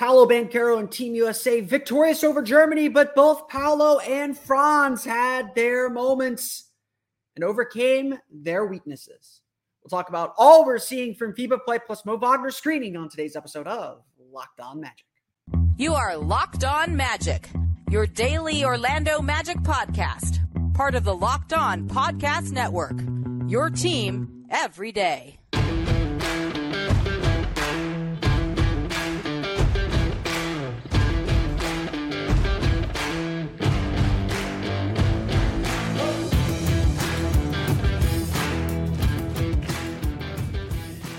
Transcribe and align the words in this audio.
Paolo 0.00 0.26
Banchero 0.26 0.78
and 0.78 0.90
Team 0.90 1.14
USA 1.14 1.60
victorious 1.60 2.24
over 2.24 2.40
Germany, 2.40 2.88
but 2.88 3.14
both 3.14 3.48
Paolo 3.48 3.98
and 3.98 4.34
Franz 4.34 5.04
had 5.04 5.54
their 5.54 5.90
moments 5.90 6.70
and 7.36 7.44
overcame 7.44 8.18
their 8.32 8.64
weaknesses. 8.64 9.42
We'll 9.84 9.90
talk 9.90 10.08
about 10.08 10.32
all 10.38 10.64
we're 10.64 10.78
seeing 10.78 11.14
from 11.14 11.34
FIBA 11.34 11.66
play 11.66 11.80
plus 11.86 12.06
Mo 12.06 12.16
Wagner 12.16 12.50
screening 12.50 12.96
on 12.96 13.10
today's 13.10 13.36
episode 13.36 13.66
of 13.66 14.02
Locked 14.32 14.60
On 14.60 14.80
Magic. 14.80 15.04
You 15.76 15.92
are 15.92 16.16
Locked 16.16 16.64
On 16.64 16.96
Magic, 16.96 17.50
your 17.90 18.06
daily 18.06 18.64
Orlando 18.64 19.20
Magic 19.20 19.58
podcast, 19.58 20.40
part 20.72 20.94
of 20.94 21.04
the 21.04 21.14
Locked 21.14 21.52
On 21.52 21.86
Podcast 21.86 22.52
Network. 22.52 22.98
Your 23.50 23.68
team 23.68 24.46
every 24.48 24.92
day. 24.92 25.36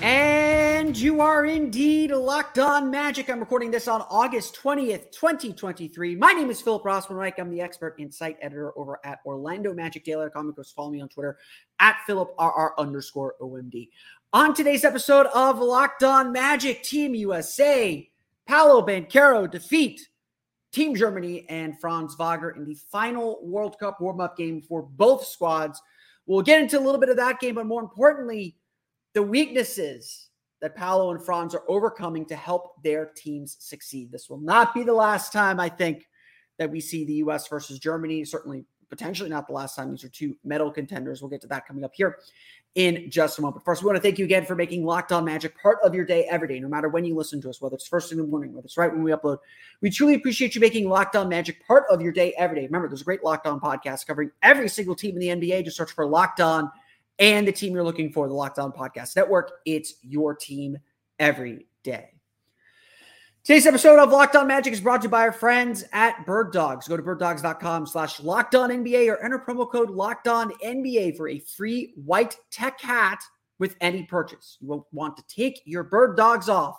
And 0.01 0.97
you 0.97 1.21
are 1.21 1.45
indeed 1.45 2.09
locked 2.09 2.57
on 2.57 2.89
magic. 2.89 3.29
I'm 3.29 3.39
recording 3.39 3.69
this 3.69 3.87
on 3.87 4.01
August 4.09 4.55
20th, 4.55 5.11
2023. 5.11 6.15
My 6.15 6.31
name 6.31 6.49
is 6.49 6.59
Philip 6.59 6.83
Rossman 6.83 7.17
Reich. 7.17 7.37
I'm 7.37 7.51
the 7.51 7.61
expert 7.61 7.95
insight 7.99 8.35
editor 8.41 8.75
over 8.75 8.99
at 9.05 9.19
Orlando 9.27 9.75
Magic 9.75 10.03
Daily. 10.03 10.27
Comic 10.31 10.55
Books. 10.55 10.71
Follow 10.71 10.89
me 10.89 11.01
on 11.01 11.07
Twitter 11.07 11.37
at 11.79 11.97
PhilipRR 12.09 12.71
underscore 12.79 13.35
OMD. 13.39 13.89
On 14.33 14.55
today's 14.55 14.83
episode 14.83 15.27
of 15.35 15.59
Locked 15.59 16.01
On 16.01 16.31
Magic, 16.31 16.81
Team 16.81 17.13
USA, 17.13 18.09
Paolo 18.47 18.83
Banchero 18.83 19.49
defeat 19.49 20.01
Team 20.71 20.95
Germany 20.95 21.45
and 21.47 21.79
Franz 21.79 22.15
Wagner 22.15 22.49
in 22.49 22.65
the 22.65 22.75
final 22.91 23.39
World 23.43 23.77
Cup 23.77 24.01
warm 24.01 24.19
up 24.19 24.35
game 24.35 24.63
for 24.63 24.81
both 24.81 25.27
squads. 25.27 25.79
We'll 26.25 26.41
get 26.41 26.59
into 26.59 26.79
a 26.79 26.81
little 26.81 26.99
bit 26.99 27.09
of 27.09 27.17
that 27.17 27.39
game, 27.39 27.53
but 27.53 27.67
more 27.67 27.81
importantly, 27.81 28.55
the 29.13 29.23
weaknesses 29.23 30.29
that 30.61 30.75
Paolo 30.75 31.11
and 31.11 31.23
Franz 31.23 31.55
are 31.55 31.63
overcoming 31.67 32.25
to 32.27 32.35
help 32.35 32.81
their 32.83 33.07
teams 33.15 33.57
succeed. 33.59 34.11
This 34.11 34.29
will 34.29 34.39
not 34.39 34.73
be 34.73 34.83
the 34.83 34.93
last 34.93 35.33
time, 35.33 35.59
I 35.59 35.69
think, 35.69 36.07
that 36.59 36.69
we 36.69 36.79
see 36.79 37.03
the 37.03 37.13
U.S. 37.13 37.47
versus 37.47 37.79
Germany. 37.79 38.23
Certainly, 38.23 38.65
potentially 38.89 39.29
not 39.29 39.47
the 39.47 39.53
last 39.53 39.75
time. 39.75 39.89
These 39.89 40.03
are 40.03 40.09
two 40.09 40.35
medal 40.43 40.69
contenders. 40.69 41.21
We'll 41.21 41.29
get 41.29 41.41
to 41.41 41.47
that 41.47 41.67
coming 41.67 41.83
up 41.83 41.93
here 41.95 42.19
in 42.75 43.09
just 43.09 43.39
a 43.39 43.41
moment. 43.41 43.65
First, 43.65 43.81
we 43.81 43.87
want 43.87 43.97
to 43.97 44.01
thank 44.01 44.19
you 44.19 44.25
again 44.25 44.45
for 44.45 44.55
making 44.55 44.85
Locked 44.85 45.11
On 45.11 45.25
Magic 45.25 45.59
part 45.59 45.77
of 45.83 45.95
your 45.95 46.05
day 46.05 46.25
every 46.29 46.47
day, 46.47 46.59
no 46.59 46.67
matter 46.67 46.89
when 46.89 47.03
you 47.03 47.15
listen 47.15 47.41
to 47.41 47.49
us, 47.49 47.59
whether 47.59 47.75
it's 47.75 47.87
first 47.87 48.11
in 48.11 48.17
the 48.17 48.23
morning, 48.23 48.53
whether 48.53 48.65
it's 48.65 48.77
right 48.77 48.91
when 48.91 49.03
we 49.03 49.11
upload. 49.11 49.39
We 49.81 49.89
truly 49.89 50.13
appreciate 50.13 50.55
you 50.55 50.61
making 50.61 50.87
Locked 50.87 51.15
On 51.15 51.27
Magic 51.27 51.65
part 51.65 51.85
of 51.89 52.01
your 52.01 52.11
day 52.11 52.33
every 52.37 52.57
day. 52.57 52.65
Remember, 52.65 52.87
there's 52.87 53.01
a 53.01 53.05
great 53.05 53.23
Locked 53.23 53.47
On 53.47 53.59
podcast 53.59 54.05
covering 54.05 54.31
every 54.43 54.69
single 54.69 54.95
team 54.95 55.17
in 55.17 55.39
the 55.39 55.49
NBA. 55.49 55.65
Just 55.65 55.77
search 55.77 55.91
for 55.91 56.05
Locked 56.05 56.39
On 56.39 56.69
and 57.21 57.47
the 57.47 57.51
team 57.51 57.73
you're 57.73 57.83
looking 57.83 58.11
for, 58.11 58.27
the 58.27 58.33
Locked 58.33 58.59
On 58.59 58.71
Podcast 58.71 59.15
Network. 59.15 59.51
It's 59.63 59.93
your 60.01 60.35
team 60.35 60.77
every 61.19 61.67
day. 61.83 62.09
Today's 63.43 63.67
episode 63.67 63.99
of 63.99 64.09
Locked 64.09 64.35
On 64.35 64.47
Magic 64.47 64.73
is 64.73 64.81
brought 64.81 65.01
to 65.01 65.05
you 65.05 65.09
by 65.09 65.21
our 65.21 65.31
friends 65.31 65.83
at 65.93 66.25
Bird 66.25 66.51
Dogs. 66.51 66.87
Go 66.87 66.97
to 66.97 67.03
birddogs.com 67.03 67.85
slash 67.85 68.19
locked 68.19 68.55
on 68.55 68.71
NBA 68.71 69.07
or 69.07 69.23
enter 69.23 69.39
promo 69.39 69.71
code 69.71 69.91
locked 69.91 70.27
on 70.27 70.51
NBA 70.63 71.15
for 71.15 71.29
a 71.29 71.39
free 71.39 71.93
white 71.95 72.35
tech 72.51 72.81
hat 72.81 73.19
with 73.59 73.75
any 73.81 74.03
purchase. 74.03 74.57
You 74.59 74.67
won't 74.67 74.85
want 74.91 75.15
to 75.17 75.23
take 75.27 75.61
your 75.65 75.83
bird 75.83 76.17
dogs 76.17 76.49
off. 76.49 76.77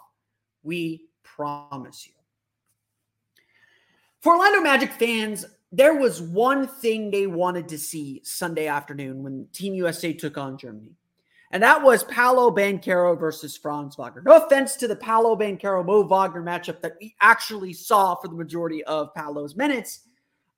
We 0.65 1.07
promise 1.23 2.07
you. 2.07 2.15
For 4.21 4.35
Orlando 4.35 4.61
Magic 4.61 4.93
fans, 4.93 5.47
there 5.73 5.95
was 5.95 6.21
one 6.21 6.69
thing 6.69 7.11
they 7.11 7.27
wanted 7.27 7.67
to 7.69 7.79
see 7.79 8.21
Sunday 8.23 8.67
afternoon 8.67 9.23
when 9.23 9.49
Team 9.53 9.75
USA 9.75 10.13
took 10.13 10.37
on 10.37 10.59
Germany. 10.59 10.93
And 11.51 11.63
that 11.63 11.83
was 11.83 12.05
Paolo 12.05 12.51
Banchero 12.51 13.19
versus 13.19 13.57
Franz 13.57 13.97
Wagner. 13.97 14.23
No 14.25 14.37
offense 14.37 14.77
to 14.77 14.89
the 14.89 14.97
Paolo 14.97 15.35
Banchero 15.37 15.85
Mo 15.85 16.03
Wagner 16.03 16.43
matchup 16.43 16.81
that 16.83 16.97
we 17.01 17.15
actually 17.21 17.73
saw 17.73 18.15
for 18.15 18.29
the 18.29 18.35
majority 18.35 18.85
of 18.85 19.13
Paolo's 19.15 19.57
minutes. 19.57 20.01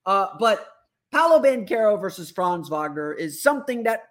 Uh, 0.05 0.27
but 0.39 0.67
Paolo 1.11 1.41
Banchero 1.41 1.99
versus 1.99 2.29
Franz 2.31 2.69
Wagner 2.69 3.13
is 3.13 3.41
something 3.41 3.83
that 3.83 4.03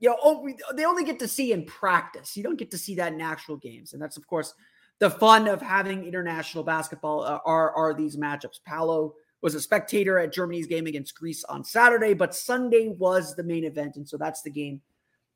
you 0.00 0.10
know 0.10 0.16
oh, 0.22 0.48
they 0.74 0.84
only 0.84 1.04
get 1.04 1.18
to 1.20 1.28
see 1.28 1.52
in 1.52 1.64
practice. 1.64 2.36
You 2.36 2.42
don't 2.42 2.58
get 2.58 2.70
to 2.72 2.78
see 2.78 2.94
that 2.96 3.12
in 3.12 3.20
actual 3.20 3.56
games, 3.56 3.92
and 3.92 4.02
that's 4.02 4.16
of 4.16 4.26
course 4.26 4.54
the 4.98 5.10
fun 5.10 5.46
of 5.46 5.62
having 5.62 6.04
international 6.04 6.64
basketball. 6.64 7.22
Uh, 7.22 7.38
are 7.44 7.70
are 7.72 7.94
these 7.94 8.16
matchups? 8.16 8.60
Paolo 8.64 9.14
was 9.44 9.54
a 9.54 9.60
spectator 9.60 10.18
at 10.18 10.32
Germany's 10.32 10.66
game 10.66 10.86
against 10.86 11.14
Greece 11.14 11.44
on 11.44 11.62
Saturday, 11.62 12.14
but 12.14 12.34
Sunday 12.34 12.88
was 12.88 13.36
the 13.36 13.42
main 13.42 13.64
event, 13.64 13.96
and 13.96 14.08
so 14.08 14.16
that's 14.16 14.40
the 14.40 14.50
game 14.50 14.80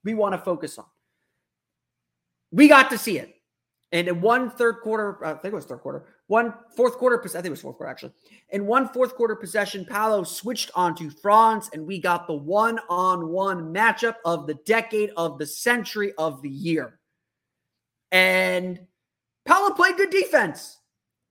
we 0.02 0.14
want 0.14 0.32
to 0.32 0.38
focus 0.38 0.78
on. 0.78 0.86
We 2.50 2.68
got 2.68 2.88
to 2.88 2.96
see 2.96 3.18
it. 3.18 3.34
And 3.92 4.08
in 4.08 4.22
one 4.22 4.50
third 4.50 4.76
quarter, 4.82 5.22
uh, 5.22 5.32
I 5.32 5.34
think 5.34 5.52
it 5.52 5.56
was 5.56 5.66
third 5.66 5.80
quarter, 5.80 6.06
one 6.26 6.54
fourth 6.74 6.96
quarter, 6.96 7.20
I 7.22 7.28
think 7.28 7.46
it 7.46 7.50
was 7.50 7.60
fourth 7.60 7.76
quarter 7.76 7.90
actually. 7.90 8.12
In 8.48 8.64
one 8.64 8.88
fourth 8.88 9.14
quarter 9.14 9.36
possession, 9.36 9.84
Paolo 9.84 10.24
switched 10.24 10.70
onto 10.74 11.10
Franz, 11.10 11.68
and 11.74 11.86
we 11.86 12.00
got 12.00 12.26
the 12.26 12.34
one 12.34 12.80
on 12.88 13.28
one 13.28 13.74
matchup 13.74 14.16
of 14.24 14.46
the 14.46 14.54
decade, 14.66 15.10
of 15.18 15.38
the 15.38 15.46
century, 15.46 16.14
of 16.16 16.40
the 16.40 16.50
year. 16.50 16.98
And 18.10 18.80
Paolo 19.44 19.74
played 19.74 19.98
good 19.98 20.10
defense. 20.10 20.78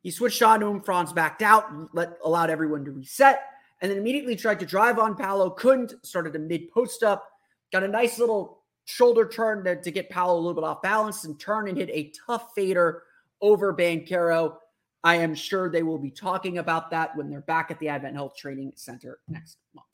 He 0.04 0.12
switched 0.12 0.42
on 0.42 0.60
to 0.60 0.68
him. 0.68 0.82
Franz 0.82 1.14
backed 1.14 1.42
out, 1.42 1.66
let, 1.94 2.18
allowed 2.24 2.50
everyone 2.50 2.86
to 2.86 2.92
reset, 2.92 3.42
and 3.82 3.92
then 3.92 3.98
immediately 3.98 4.36
tried 4.36 4.60
to 4.60 4.66
drive 4.66 5.00
on 5.00 5.16
Paolo. 5.16 5.50
Couldn't, 5.50 5.94
started 6.06 6.36
a 6.36 6.40
mid 6.40 6.72
post 6.72 7.04
up, 7.04 7.28
got 7.72 7.84
a 7.84 7.88
nice 7.88 8.20
little 8.20 8.64
shoulder 8.86 9.28
turn 9.28 9.64
to, 9.66 9.82
to 9.82 9.92
get 9.92 10.10
Paolo 10.10 10.36
a 10.36 10.42
little 10.42 10.54
bit 10.54 10.64
off 10.64 10.82
balance 10.82 11.26
and 11.26 11.40
turn 11.40 11.68
and 11.68 11.78
hit 11.78 11.90
a 11.92 12.12
tough 12.26 12.54
fader 12.56 13.04
over 13.42 13.74
Banchero. 13.74 14.56
I 15.04 15.16
am 15.16 15.36
sure 15.36 15.70
they 15.70 15.84
will 15.84 16.00
be 16.00 16.12
talking 16.12 16.58
about 16.58 16.90
that 16.92 17.16
when 17.16 17.30
they're 17.30 17.42
back 17.42 17.70
at 17.70 17.80
the 17.80 17.90
Advent 17.90 18.16
Health 18.16 18.36
Training 18.36 18.74
Center 18.76 19.20
next 19.28 19.58
month. 19.76 19.88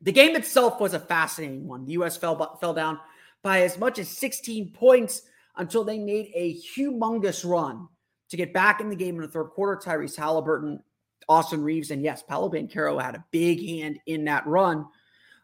The 0.00 0.12
game 0.12 0.34
itself 0.34 0.80
was 0.80 0.94
a 0.94 1.00
fascinating 1.00 1.68
one. 1.68 1.84
The 1.84 1.92
U.S. 1.92 2.16
fell, 2.16 2.56
fell 2.60 2.74
down 2.74 2.98
by 3.42 3.62
as 3.62 3.78
much 3.78 3.98
as 3.98 4.08
16 4.08 4.72
points 4.72 5.22
until 5.56 5.84
they 5.84 5.98
made 5.98 6.30
a 6.34 6.56
humongous 6.56 7.48
run 7.48 7.88
to 8.32 8.36
get 8.38 8.54
back 8.54 8.80
in 8.80 8.88
the 8.88 8.96
game 8.96 9.16
in 9.16 9.20
the 9.20 9.28
third 9.28 9.50
quarter. 9.50 9.78
Tyrese 9.78 10.16
Halliburton, 10.16 10.82
Austin 11.28 11.62
Reaves, 11.62 11.90
and 11.90 12.02
yes, 12.02 12.22
Paolo 12.22 12.50
Banchero 12.50 13.00
had 13.00 13.14
a 13.14 13.24
big 13.30 13.62
hand 13.62 14.00
in 14.06 14.24
that 14.24 14.46
run 14.46 14.86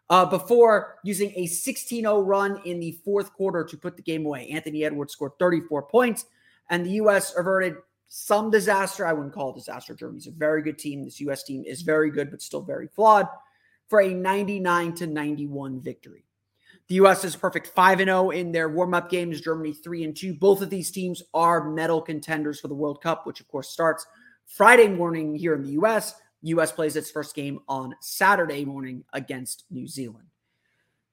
uh, 0.08 0.24
before 0.24 0.96
using 1.04 1.30
a 1.36 1.44
16 1.44 2.00
0 2.00 2.22
run 2.22 2.62
in 2.64 2.80
the 2.80 2.92
fourth 3.04 3.30
quarter 3.34 3.62
to 3.62 3.76
put 3.76 3.94
the 3.96 4.02
game 4.02 4.24
away. 4.24 4.48
Anthony 4.48 4.84
Edwards 4.84 5.12
scored 5.12 5.32
34 5.38 5.82
points, 5.82 6.24
and 6.70 6.86
the 6.86 6.92
U.S. 6.92 7.34
averted 7.36 7.74
some 8.08 8.50
disaster. 8.50 9.06
I 9.06 9.12
wouldn't 9.12 9.34
call 9.34 9.50
it 9.50 9.56
disaster. 9.56 9.94
Germany's 9.94 10.26
a 10.26 10.30
very 10.30 10.62
good 10.62 10.78
team. 10.78 11.04
This 11.04 11.20
U.S. 11.20 11.42
team 11.42 11.64
is 11.66 11.82
very 11.82 12.10
good, 12.10 12.30
but 12.30 12.40
still 12.40 12.62
very 12.62 12.88
flawed 12.88 13.28
for 13.88 14.00
a 14.00 14.14
99 14.14 14.94
to 14.94 15.06
91 15.06 15.82
victory. 15.82 16.24
The 16.88 16.94
US 16.96 17.22
is 17.24 17.36
perfect 17.36 17.66
5 17.68 17.98
0 17.98 18.30
in 18.30 18.50
their 18.50 18.68
warm 18.68 18.94
up 18.94 19.10
games, 19.10 19.40
Germany 19.40 19.74
3 19.74 20.04
and 20.04 20.16
2. 20.16 20.34
Both 20.34 20.62
of 20.62 20.70
these 20.70 20.90
teams 20.90 21.22
are 21.34 21.70
medal 21.70 22.00
contenders 22.00 22.60
for 22.60 22.68
the 22.68 22.74
World 22.74 23.02
Cup, 23.02 23.26
which 23.26 23.40
of 23.40 23.48
course 23.48 23.68
starts 23.68 24.06
Friday 24.46 24.88
morning 24.88 25.34
here 25.34 25.54
in 25.54 25.62
the 25.62 25.72
US. 25.72 26.14
US 26.42 26.72
plays 26.72 26.96
its 26.96 27.10
first 27.10 27.34
game 27.34 27.60
on 27.68 27.94
Saturday 28.00 28.64
morning 28.64 29.04
against 29.12 29.64
New 29.70 29.86
Zealand. 29.86 30.28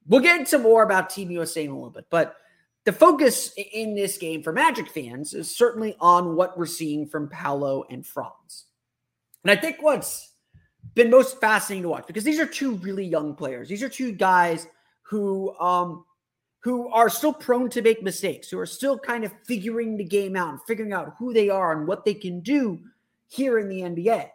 We'll 0.06 0.22
get 0.22 0.40
into 0.40 0.58
more 0.58 0.82
about 0.82 1.10
Team 1.10 1.30
USA 1.30 1.64
in 1.64 1.70
a 1.70 1.74
little 1.74 1.90
bit, 1.90 2.06
but 2.10 2.36
the 2.84 2.92
focus 2.92 3.52
in 3.72 3.96
this 3.96 4.16
game 4.16 4.42
for 4.42 4.52
Magic 4.52 4.88
fans 4.88 5.34
is 5.34 5.54
certainly 5.54 5.96
on 6.00 6.36
what 6.36 6.56
we're 6.56 6.66
seeing 6.66 7.06
from 7.06 7.28
Paolo 7.28 7.84
and 7.90 8.06
Franz. 8.06 8.66
And 9.42 9.50
I 9.50 9.56
think 9.56 9.78
what's 9.80 10.32
been 10.94 11.10
most 11.10 11.40
fascinating 11.40 11.82
to 11.82 11.88
watch 11.88 12.06
because 12.06 12.24
these 12.24 12.38
are 12.38 12.46
two 12.46 12.76
really 12.76 13.04
young 13.04 13.34
players. 13.34 13.68
These 13.68 13.82
are 13.82 13.88
two 13.88 14.12
guys 14.12 14.68
who 15.08 15.56
um 15.58 16.04
who 16.60 16.88
are 16.88 17.08
still 17.08 17.32
prone 17.32 17.70
to 17.70 17.80
make 17.80 18.02
mistakes, 18.02 18.48
who 18.48 18.58
are 18.58 18.66
still 18.66 18.98
kind 18.98 19.24
of 19.24 19.32
figuring 19.44 19.96
the 19.96 20.04
game 20.04 20.34
out 20.34 20.50
and 20.50 20.58
figuring 20.66 20.92
out 20.92 21.14
who 21.16 21.32
they 21.32 21.48
are 21.48 21.70
and 21.70 21.86
what 21.86 22.04
they 22.04 22.14
can 22.14 22.40
do 22.40 22.80
here 23.28 23.60
in 23.60 23.68
the 23.68 23.82
NBA. 23.82 24.28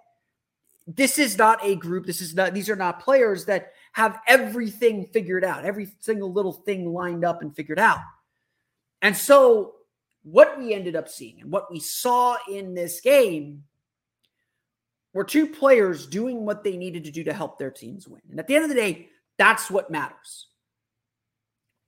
This 0.88 1.20
is 1.20 1.38
not 1.38 1.60
a 1.62 1.76
group, 1.76 2.06
this 2.06 2.22
is 2.22 2.34
not 2.34 2.54
these 2.54 2.70
are 2.70 2.76
not 2.76 3.02
players 3.02 3.46
that 3.46 3.74
have 3.92 4.20
everything 4.28 5.08
figured 5.12 5.44
out, 5.44 5.66
every 5.66 5.90
single 6.00 6.32
little 6.32 6.54
thing 6.54 6.94
lined 6.94 7.26
up 7.26 7.42
and 7.42 7.54
figured 7.54 7.80
out. 7.80 8.00
And 9.02 9.16
so 9.16 9.74
what 10.24 10.58
we 10.58 10.74
ended 10.74 10.96
up 10.96 11.10
seeing 11.10 11.42
and 11.42 11.52
what 11.52 11.72
we 11.72 11.80
saw 11.80 12.38
in 12.50 12.74
this 12.74 13.02
game 13.02 13.64
were 15.14 15.24
two 15.24 15.48
players 15.48 16.08
doing 16.08 16.46
what 16.46 16.64
they 16.64 16.78
needed 16.78 17.04
to 17.04 17.12
do 17.12 17.24
to 17.26 17.34
help 17.34 17.60
their 17.60 17.72
teams 17.72 18.08
win. 18.08 18.22
And 18.30 18.40
at 18.40 18.48
the 18.48 18.56
end 18.56 18.64
of 18.64 18.70
the 18.70 18.76
day, 18.76 19.10
that's 19.38 19.70
what 19.70 19.92
matters. 19.92 20.48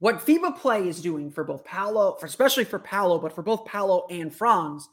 What 0.04 0.26
FIBA 0.26 0.58
play 0.58 0.90
is 0.90 1.02
doing 1.02 1.32
for 1.32 1.46
both 1.46 1.64
Paolo, 1.64 2.18
for 2.20 2.26
especially 2.26 2.66
for 2.66 2.78
Paolo, 2.78 3.20
but 3.20 3.32
for 3.32 3.42
both 3.42 3.64
Paolo 3.64 4.06
and 4.10 4.36
Franz, 4.36 4.90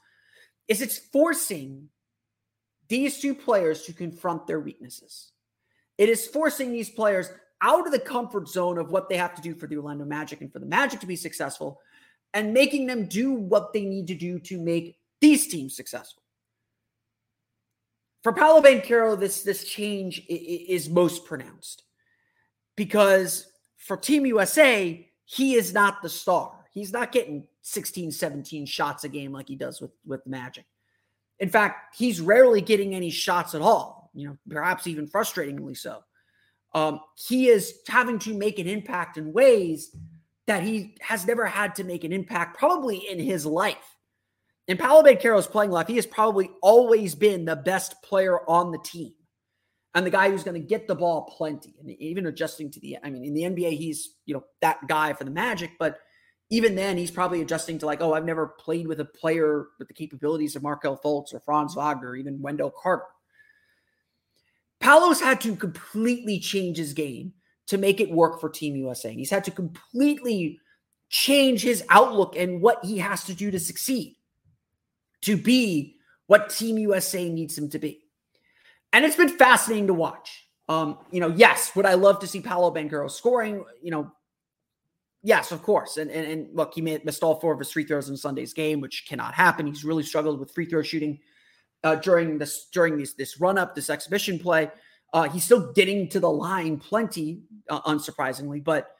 is 0.68 0.80
it's 0.80 0.98
forcing 0.98 1.88
these 2.86 3.18
two 3.18 3.34
players 3.34 3.82
to 3.86 3.92
confront 3.92 4.46
their 4.46 4.60
weaknesses. 4.60 5.32
It 5.98 6.08
is 6.08 6.28
forcing 6.28 6.70
these 6.70 6.90
players 6.90 7.28
out 7.60 7.86
of 7.86 7.92
the 7.92 7.98
comfort 7.98 8.46
zone 8.46 8.78
of 8.78 8.92
what 8.92 9.08
they 9.08 9.16
have 9.16 9.34
to 9.34 9.42
do 9.42 9.52
for 9.52 9.66
the 9.66 9.78
Orlando 9.78 10.04
Magic 10.04 10.42
and 10.42 10.52
for 10.52 10.60
the 10.60 10.66
Magic 10.66 11.00
to 11.00 11.08
be 11.08 11.16
successful 11.16 11.80
and 12.32 12.54
making 12.54 12.86
them 12.86 13.06
do 13.06 13.32
what 13.32 13.72
they 13.72 13.84
need 13.84 14.06
to 14.06 14.14
do 14.14 14.38
to 14.38 14.60
make 14.60 14.96
these 15.20 15.48
teams 15.48 15.74
successful. 15.74 16.22
For 18.22 18.32
Paolo 18.32 18.62
Banchero, 18.62 19.18
this 19.18 19.42
this 19.42 19.64
change 19.64 20.24
is 20.28 20.88
most 20.88 21.24
pronounced 21.24 21.82
because 22.76 23.49
for 23.80 23.96
Team 23.96 24.26
USA, 24.26 25.08
he 25.24 25.54
is 25.54 25.72
not 25.72 26.02
the 26.02 26.08
star. 26.08 26.52
He's 26.70 26.92
not 26.92 27.12
getting 27.12 27.46
16, 27.62 28.12
17 28.12 28.66
shots 28.66 29.04
a 29.04 29.08
game 29.08 29.32
like 29.32 29.48
he 29.48 29.56
does 29.56 29.80
with, 29.80 29.90
with 30.06 30.24
Magic. 30.26 30.64
In 31.40 31.48
fact, 31.48 31.96
he's 31.96 32.20
rarely 32.20 32.60
getting 32.60 32.94
any 32.94 33.10
shots 33.10 33.54
at 33.54 33.62
all, 33.62 34.10
you 34.14 34.28
know, 34.28 34.36
perhaps 34.48 34.86
even 34.86 35.08
frustratingly 35.08 35.76
so. 35.76 36.04
Um, 36.74 37.00
he 37.16 37.48
is 37.48 37.80
having 37.88 38.18
to 38.20 38.34
make 38.34 38.58
an 38.58 38.68
impact 38.68 39.16
in 39.16 39.32
ways 39.32 39.96
that 40.46 40.62
he 40.62 40.96
has 41.00 41.26
never 41.26 41.46
had 41.46 41.74
to 41.76 41.84
make 41.84 42.04
an 42.04 42.12
impact, 42.12 42.58
probably 42.58 42.98
in 42.98 43.18
his 43.18 43.46
life. 43.46 43.96
In 44.68 44.76
Paolo 44.76 45.02
Banchero's 45.02 45.46
playing 45.46 45.70
life, 45.70 45.88
he 45.88 45.96
has 45.96 46.06
probably 46.06 46.50
always 46.60 47.14
been 47.14 47.44
the 47.44 47.56
best 47.56 48.00
player 48.02 48.38
on 48.48 48.70
the 48.70 48.78
team 48.78 49.14
and 49.94 50.06
the 50.06 50.10
guy 50.10 50.30
who's 50.30 50.44
going 50.44 50.60
to 50.60 50.66
get 50.66 50.86
the 50.86 50.94
ball 50.94 51.22
plenty. 51.36 51.74
And 51.80 51.90
even 51.90 52.26
adjusting 52.26 52.70
to 52.72 52.80
the, 52.80 52.98
I 53.02 53.10
mean, 53.10 53.24
in 53.24 53.34
the 53.34 53.42
NBA, 53.42 53.76
he's, 53.76 54.14
you 54.24 54.34
know, 54.34 54.44
that 54.60 54.86
guy 54.86 55.12
for 55.12 55.24
the 55.24 55.30
Magic, 55.30 55.72
but 55.78 55.98
even 56.50 56.74
then, 56.74 56.96
he's 56.96 57.12
probably 57.12 57.42
adjusting 57.42 57.78
to 57.78 57.86
like, 57.86 58.00
oh, 58.00 58.12
I've 58.12 58.24
never 58.24 58.48
played 58.48 58.88
with 58.88 58.98
a 58.98 59.04
player 59.04 59.68
with 59.78 59.86
the 59.86 59.94
capabilities 59.94 60.56
of 60.56 60.62
Markelle 60.64 60.98
Fultz 60.98 61.32
or 61.32 61.40
Franz 61.40 61.76
Wagner, 61.76 62.08
or 62.08 62.16
even 62.16 62.42
Wendell 62.42 62.72
Carter. 62.82 63.04
Paolo's 64.80 65.20
had 65.20 65.40
to 65.42 65.54
completely 65.54 66.40
change 66.40 66.76
his 66.76 66.92
game 66.92 67.34
to 67.68 67.78
make 67.78 68.00
it 68.00 68.10
work 68.10 68.40
for 68.40 68.48
Team 68.48 68.74
USA. 68.74 69.12
He's 69.12 69.30
had 69.30 69.44
to 69.44 69.52
completely 69.52 70.58
change 71.08 71.62
his 71.62 71.84
outlook 71.88 72.34
and 72.36 72.60
what 72.60 72.84
he 72.84 72.98
has 72.98 73.24
to 73.24 73.34
do 73.34 73.52
to 73.52 73.60
succeed, 73.60 74.16
to 75.22 75.36
be 75.36 75.96
what 76.26 76.50
Team 76.50 76.78
USA 76.78 77.28
needs 77.28 77.56
him 77.56 77.68
to 77.70 77.78
be. 77.78 78.00
And 78.92 79.04
it's 79.04 79.16
been 79.16 79.28
fascinating 79.28 79.86
to 79.86 79.94
watch. 79.94 80.46
Um, 80.68 80.98
you 81.10 81.20
know, 81.20 81.28
yes, 81.28 81.74
would 81.74 81.86
I 81.86 81.94
love 81.94 82.20
to 82.20 82.26
see 82.26 82.40
Paolo 82.40 82.72
Banchero 82.72 83.10
scoring? 83.10 83.64
You 83.82 83.90
know, 83.90 84.12
yes, 85.22 85.52
of 85.52 85.62
course. 85.62 85.96
And, 85.96 86.10
and 86.10 86.26
and 86.30 86.56
look, 86.56 86.74
he 86.74 86.80
missed 86.80 87.22
all 87.22 87.40
four 87.40 87.52
of 87.52 87.58
his 87.58 87.70
free 87.70 87.84
throws 87.84 88.08
in 88.08 88.16
Sunday's 88.16 88.54
game, 88.54 88.80
which 88.80 89.06
cannot 89.08 89.34
happen. 89.34 89.66
He's 89.66 89.84
really 89.84 90.02
struggled 90.02 90.38
with 90.38 90.52
free 90.52 90.66
throw 90.66 90.82
shooting 90.82 91.18
uh, 91.82 91.96
during 91.96 92.38
this 92.38 92.66
during 92.72 92.98
this 92.98 93.14
this 93.14 93.40
run 93.40 93.58
up, 93.58 93.74
this 93.74 93.90
exhibition 93.90 94.38
play. 94.38 94.70
Uh, 95.12 95.28
he's 95.28 95.44
still 95.44 95.72
getting 95.72 96.08
to 96.08 96.20
the 96.20 96.30
line 96.30 96.78
plenty, 96.78 97.42
uh, 97.68 97.80
unsurprisingly, 97.82 98.62
but 98.62 98.94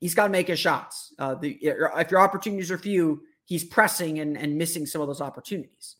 he's 0.00 0.14
got 0.14 0.24
to 0.24 0.32
make 0.32 0.48
his 0.48 0.58
shots. 0.58 1.12
Uh, 1.18 1.34
the, 1.34 1.50
if 1.60 2.10
your 2.10 2.20
opportunities 2.20 2.70
are 2.70 2.78
few, 2.78 3.20
he's 3.44 3.62
pressing 3.62 4.18
and, 4.20 4.38
and 4.38 4.56
missing 4.56 4.86
some 4.86 5.02
of 5.02 5.08
those 5.08 5.20
opportunities. 5.20 5.96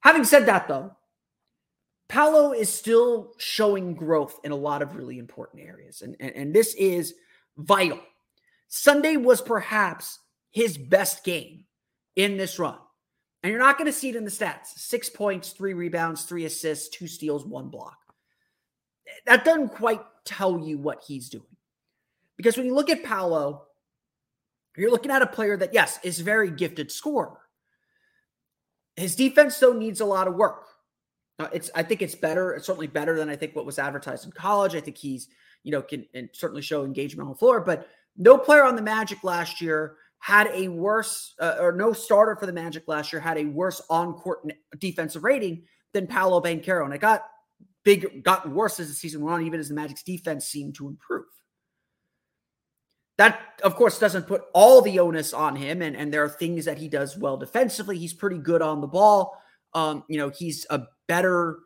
Having 0.00 0.24
said 0.24 0.46
that, 0.46 0.66
though, 0.66 0.96
Paolo 2.10 2.52
is 2.52 2.72
still 2.72 3.32
showing 3.38 3.94
growth 3.94 4.38
in 4.44 4.52
a 4.52 4.56
lot 4.56 4.82
of 4.82 4.96
really 4.96 5.18
important 5.18 5.62
areas, 5.62 6.02
and, 6.02 6.16
and, 6.20 6.34
and 6.34 6.54
this 6.54 6.74
is 6.74 7.14
vital. 7.56 8.00
Sunday 8.68 9.16
was 9.16 9.40
perhaps 9.40 10.18
his 10.50 10.76
best 10.76 11.24
game 11.24 11.64
in 12.16 12.36
this 12.36 12.58
run. 12.58 12.78
And 13.42 13.50
you're 13.50 13.58
not 13.58 13.78
going 13.78 13.86
to 13.86 13.92
see 13.92 14.10
it 14.10 14.16
in 14.16 14.24
the 14.24 14.30
stats 14.30 14.66
six 14.76 15.08
points, 15.08 15.50
three 15.50 15.72
rebounds, 15.72 16.24
three 16.24 16.44
assists, 16.44 16.88
two 16.88 17.06
steals, 17.06 17.46
one 17.46 17.68
block 17.68 17.96
that 19.26 19.44
doesn't 19.44 19.70
quite 19.70 20.02
tell 20.24 20.58
you 20.58 20.78
what 20.78 21.02
he's 21.06 21.28
doing. 21.28 21.44
Because 22.36 22.56
when 22.56 22.66
you 22.66 22.74
look 22.74 22.90
at 22.90 23.04
Paolo, 23.04 23.66
you're 24.76 24.90
looking 24.90 25.10
at 25.10 25.22
a 25.22 25.26
player 25.26 25.56
that, 25.56 25.74
yes, 25.74 25.98
is 26.02 26.20
very 26.20 26.50
gifted 26.50 26.90
scorer. 26.90 27.38
His 28.96 29.16
defense, 29.16 29.58
though, 29.58 29.72
needs 29.72 30.00
a 30.00 30.06
lot 30.06 30.28
of 30.28 30.34
work. 30.34 30.66
Uh, 31.40 31.48
it's, 31.54 31.70
I 31.74 31.82
think 31.82 32.02
it's 32.02 32.14
better. 32.14 32.52
It's 32.52 32.66
certainly 32.66 32.86
better 32.86 33.16
than 33.16 33.30
I 33.30 33.36
think 33.36 33.56
what 33.56 33.64
was 33.64 33.78
advertised 33.78 34.26
in 34.26 34.32
college. 34.32 34.74
I 34.74 34.80
think 34.80 34.98
he's, 34.98 35.28
you 35.62 35.72
know, 35.72 35.80
can 35.80 36.04
and 36.12 36.28
certainly 36.34 36.60
show 36.60 36.84
engagement 36.84 37.26
on 37.26 37.32
the 37.32 37.38
floor. 37.38 37.62
But 37.62 37.88
no 38.18 38.36
player 38.36 38.62
on 38.62 38.76
the 38.76 38.82
Magic 38.82 39.24
last 39.24 39.62
year 39.62 39.96
had 40.18 40.48
a 40.52 40.68
worse, 40.68 41.34
uh, 41.40 41.56
or 41.58 41.72
no 41.72 41.94
starter 41.94 42.36
for 42.36 42.44
the 42.44 42.52
Magic 42.52 42.86
last 42.88 43.10
year 43.10 43.20
had 43.20 43.38
a 43.38 43.46
worse 43.46 43.80
on 43.88 44.12
court 44.12 44.40
defensive 44.78 45.24
rating 45.24 45.62
than 45.94 46.06
Paolo 46.06 46.42
Banchero. 46.42 46.84
And 46.84 46.92
it 46.92 47.00
got 47.00 47.24
big 47.84 48.22
got 48.22 48.50
worse 48.50 48.78
as 48.78 48.88
the 48.88 48.94
season 48.94 49.22
went 49.22 49.36
on, 49.36 49.46
even 49.46 49.60
as 49.60 49.70
the 49.70 49.74
Magic's 49.74 50.02
defense 50.02 50.46
seemed 50.46 50.74
to 50.74 50.88
improve. 50.88 51.24
That, 53.16 53.40
of 53.62 53.76
course, 53.76 53.98
doesn't 53.98 54.26
put 54.26 54.44
all 54.52 54.82
the 54.82 54.98
onus 54.98 55.32
on 55.32 55.56
him, 55.56 55.82
and, 55.82 55.94
and 55.96 56.12
there 56.12 56.24
are 56.24 56.28
things 56.28 56.66
that 56.66 56.78
he 56.78 56.88
does 56.88 57.18
well 57.18 57.36
defensively. 57.36 57.98
He's 57.98 58.14
pretty 58.14 58.38
good 58.38 58.62
on 58.62 58.80
the 58.80 58.86
ball. 58.86 59.40
Um, 59.74 60.04
you 60.08 60.18
know, 60.18 60.30
he's 60.30 60.66
a 60.70 60.82
better, 61.06 61.58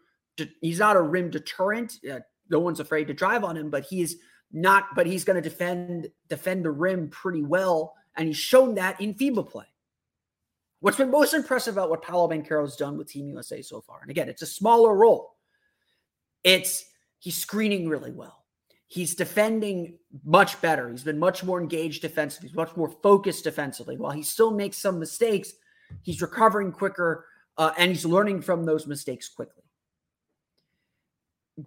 he's 0.61 0.79
not 0.79 0.97
a 0.97 1.03
rim 1.03 1.31
deterrent. 1.31 1.95
Uh, 2.11 2.21
no 2.51 2.61
one's 2.61 2.81
afraid 2.81 3.07
to 3.07 3.15
drive 3.15 3.45
on 3.45 3.57
him, 3.57 3.71
but 3.71 3.85
he's 3.85 4.17
not, 4.53 4.95
but 4.95 5.07
he's 5.07 5.25
going 5.25 5.43
to 5.43 5.49
defend 5.49 6.09
defend 6.29 6.65
the 6.65 6.71
rim 6.71 7.09
pretty 7.11 7.43
well, 7.43 7.95
and 8.17 8.29
he's 8.29 8.37
shown 8.37 8.75
that 8.77 9.01
in 9.01 9.15
FIBA 9.15 9.49
play. 9.49 9.67
What's 10.81 10.99
been 10.99 11.11
most 11.11 11.35
impressive 11.35 11.75
about 11.75 11.91
what 11.91 12.03
Paolo 12.03 12.29
Banchero's 12.29 12.77
done 12.77 12.99
with 12.99 13.09
Team 13.09 13.29
USA 13.29 13.63
so 13.63 13.81
far, 13.81 14.01
and 14.03 14.11
again, 14.11 14.29
it's 14.29 14.43
a 14.43 14.47
smaller 14.47 14.95
role, 14.95 15.37
it's 16.45 16.85
he's 17.19 17.37
screening 17.37 17.89
really 17.89 18.13
well. 18.13 18.45
He's 18.87 19.15
defending 19.15 19.99
much 20.25 20.61
better. 20.61 20.89
He's 20.89 21.03
been 21.03 21.19
much 21.19 21.43
more 21.43 21.61
engaged 21.61 22.03
defensively. 22.03 22.49
He's 22.49 22.57
much 22.57 22.77
more 22.77 22.91
focused 23.03 23.43
defensively. 23.43 23.97
While 23.97 24.13
he 24.13 24.23
still 24.23 24.53
makes 24.53 24.77
some 24.77 25.01
mistakes, 25.01 25.53
he's 26.03 26.23
recovering 26.23 26.71
quicker 26.71 27.27
uh, 27.57 27.73
and 27.79 27.91
he's 27.91 28.05
learning 28.05 28.43
from 28.43 28.65
those 28.65 28.87
mistakes 28.87 29.29
quickly. 29.29 29.63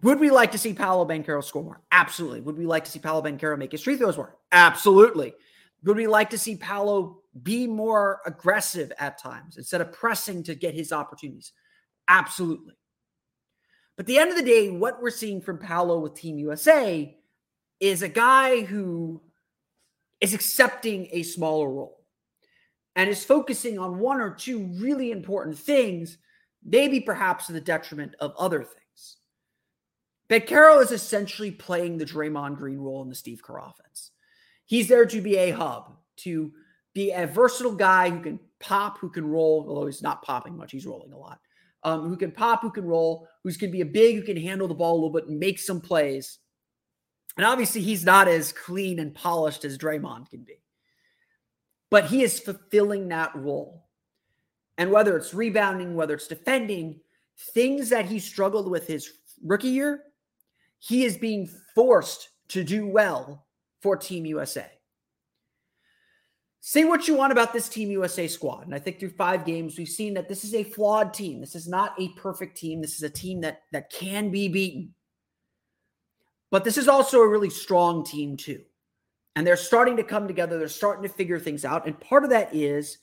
Would 0.02 0.20
we 0.20 0.30
like 0.30 0.52
to 0.52 0.58
see 0.58 0.74
Paolo 0.74 1.06
Banchero 1.06 1.44
score 1.44 1.64
more? 1.64 1.82
Absolutely. 1.92 2.42
Would 2.42 2.58
we 2.58 2.66
like 2.66 2.84
to 2.86 2.92
see 2.92 3.00
Paolo 3.00 3.22
Banchero 3.22 3.58
make 3.58 3.72
his 3.72 3.84
free 3.84 3.96
throws 3.96 4.18
more? 4.18 4.36
Absolutely. 4.52 5.34
Would 5.84 5.96
we 5.96 6.08
like 6.08 6.30
to 6.32 6.38
see 6.38 6.58
Paolo 6.58 7.22
be 7.44 7.68
more 7.68 8.20
aggressive 8.26 8.92
at 9.00 9.18
times 9.18 9.58
instead 9.58 9.80
of 9.80 9.94
pressing 9.94 10.44
to 10.44 10.56
get 10.56 10.74
his 10.74 10.92
opportunities? 10.92 11.54
Absolutely. 12.10 12.74
But 13.96 14.04
at 14.04 14.08
the 14.08 14.18
end 14.20 14.32
of 14.32 14.38
the 14.38 14.44
day, 14.44 14.70
what 14.70 15.02
we're 15.02 15.10
seeing 15.10 15.42
from 15.42 15.58
Paolo 15.58 16.00
with 16.00 16.16
Team 16.16 16.38
USA 16.38 17.18
is 17.80 18.02
a 18.02 18.10
guy 18.10 18.62
who 18.62 19.22
is 20.20 20.34
accepting 20.34 21.08
a 21.12 21.24
smaller 21.24 21.70
role 21.70 22.06
and 22.98 23.10
is 23.10 23.24
focusing 23.24 23.80
on 23.80 24.00
one 24.00 24.20
or 24.20 24.32
two 24.32 24.68
really 24.80 25.12
important 25.12 25.58
things, 25.58 26.18
maybe 26.66 27.00
perhaps 27.00 27.46
to 27.46 27.54
the 27.54 27.62
detriment 27.62 28.16
of 28.20 28.34
other 28.38 28.64
things. 28.64 29.18
Banchero 30.30 30.82
is 30.82 30.92
essentially 30.92 31.52
playing 31.52 31.98
the 31.98 32.06
Draymond 32.06 32.58
Green 32.58 32.80
role 32.80 33.04
in 33.04 33.10
the 33.10 33.16
Steve 33.16 33.42
Kerr 33.42 33.60
offense. 33.60 34.12
He's 34.66 34.90
there 34.90 35.06
to 35.06 35.22
be 35.22 35.38
a 35.38 35.52
hub, 35.52 35.96
to 36.18 36.52
be 36.94 37.12
a 37.12 37.28
versatile 37.28 37.76
guy 37.76 38.10
who 38.10 38.20
can 38.20 38.40
pop, 38.60 38.98
who 38.98 39.10
can 39.10 39.26
roll, 39.26 39.66
although 39.70 39.86
he's 39.86 40.02
not 40.02 40.24
popping 40.24 40.58
much, 40.58 40.72
he's 40.72 40.88
rolling 40.88 41.14
a 41.14 41.18
lot. 41.18 41.40
Um, 41.84 42.10
who 42.10 42.18
can 42.18 42.32
pop, 42.32 42.62
who 42.64 42.72
can 42.72 42.84
roll, 42.84 43.28
who's 43.44 43.56
going 43.56 43.72
to 43.72 43.78
be 43.78 43.82
a 43.82 43.86
big, 43.86 44.16
who 44.16 44.24
can 44.24 44.36
handle 44.36 44.68
the 44.68 44.74
ball 44.74 44.94
a 44.94 44.96
little 44.96 45.12
bit 45.12 45.28
and 45.28 45.40
make 45.40 45.60
some 45.60 45.80
plays. 45.80 46.40
And 47.38 47.46
obviously, 47.46 47.82
he's 47.82 48.04
not 48.04 48.28
as 48.28 48.52
clean 48.52 48.98
and 49.00 49.14
polished 49.14 49.64
as 49.64 49.78
Draymond 49.78 50.32
can 50.32 50.42
be, 50.42 50.60
but 51.90 52.06
he 52.06 52.24
is 52.24 52.40
fulfilling 52.40 53.08
that 53.10 53.36
role. 53.36 53.86
And 54.78 54.92
whether 54.92 55.18
it's 55.18 55.34
rebounding, 55.34 55.96
whether 55.96 56.14
it's 56.14 56.28
defending, 56.28 57.00
things 57.54 57.90
that 57.90 58.06
he 58.06 58.20
struggled 58.20 58.70
with 58.70 58.88
his 58.88 59.12
rookie 59.44 59.70
year, 59.70 60.04
he 60.80 61.04
is 61.04 61.18
being 61.18 61.50
forced 61.74 62.30
to 62.50 62.64
do 62.64 62.86
well 62.86 63.46
for 63.82 63.96
Team 63.96 64.26
USA. 64.26 64.70
Say 66.60 66.84
what 66.84 67.08
you 67.08 67.16
want 67.16 67.32
about 67.32 67.54
this 67.54 67.70
Team 67.70 67.90
USA 67.92 68.28
squad. 68.28 68.66
And 68.66 68.76
I 68.76 68.80
think 68.80 69.00
through 69.00 69.12
five 69.12 69.46
games, 69.46 69.78
we've 69.78 69.88
seen 69.88 70.14
that 70.16 70.28
this 70.28 70.44
is 70.44 70.54
a 70.54 70.64
flawed 70.64 71.14
team. 71.14 71.40
This 71.40 71.56
is 71.56 71.68
not 71.68 71.94
a 71.98 72.10
perfect 72.10 72.58
team. 72.58 72.82
This 72.82 72.96
is 72.96 73.04
a 73.04 73.10
team 73.10 73.42
that, 73.42 73.62
that 73.72 73.90
can 73.90 74.32
be 74.32 74.50
beaten. 74.50 74.94
But 76.52 76.64
this 76.64 76.78
is 76.78 76.88
also 76.88 77.20
a 77.20 77.28
really 77.28 77.50
strong 77.50 78.04
team, 78.04 78.36
too. 78.36 78.62
And 79.38 79.46
they're 79.46 79.56
starting 79.56 79.98
to 79.98 80.04
come 80.04 80.26
together. 80.26 80.58
They're 80.58 80.68
starting 80.68 81.04
to 81.04 81.10
figure 81.10 81.38
things 81.40 81.64
out. 81.64 81.86
And 81.86 82.00
part 82.00 82.24
of 82.24 82.32
that 82.32 82.56
is 82.56 82.98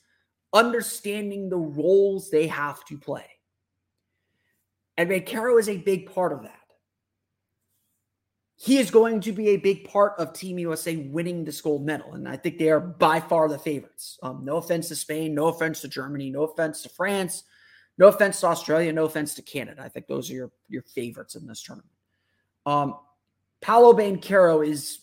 understanding 0.52 1.48
the 1.48 1.56
roles 1.56 2.28
they 2.28 2.48
have 2.48 2.84
to 2.86 2.98
play. 2.98 3.24
And 4.96 5.08
Banchero 5.08 5.60
is 5.60 5.68
a 5.68 5.76
big 5.76 6.12
part 6.12 6.32
of 6.32 6.42
that. 6.42 6.58
He 8.56 8.78
is 8.78 8.90
going 8.90 9.20
to 9.20 9.30
be 9.30 9.50
a 9.50 9.58
big 9.58 9.84
part 9.84 10.14
of 10.18 10.32
Team 10.32 10.58
USA 10.58 10.96
winning 10.96 11.44
this 11.44 11.60
gold 11.60 11.86
medal. 11.86 12.14
And 12.14 12.28
I 12.28 12.36
think 12.36 12.58
they 12.58 12.70
are 12.70 12.80
by 12.80 13.20
far 13.20 13.48
the 13.48 13.56
favorites. 13.56 14.18
Um, 14.20 14.44
no 14.44 14.56
offense 14.56 14.88
to 14.88 14.96
Spain, 14.96 15.36
no 15.36 15.46
offense 15.46 15.82
to 15.82 15.88
Germany, 15.88 16.30
no 16.30 16.42
offense 16.42 16.82
to 16.82 16.88
France, 16.88 17.44
no 17.96 18.08
offense 18.08 18.40
to 18.40 18.48
Australia, 18.48 18.92
no 18.92 19.04
offense 19.04 19.34
to 19.34 19.42
Canada. 19.42 19.82
I 19.84 19.88
think 19.88 20.08
those 20.08 20.28
are 20.32 20.34
your, 20.34 20.50
your 20.68 20.82
favorites 20.82 21.36
in 21.36 21.46
this 21.46 21.62
tournament. 21.62 21.92
Um, 22.66 22.96
Paolo 23.60 23.92
Banchero 23.92 24.66
is, 24.66 24.98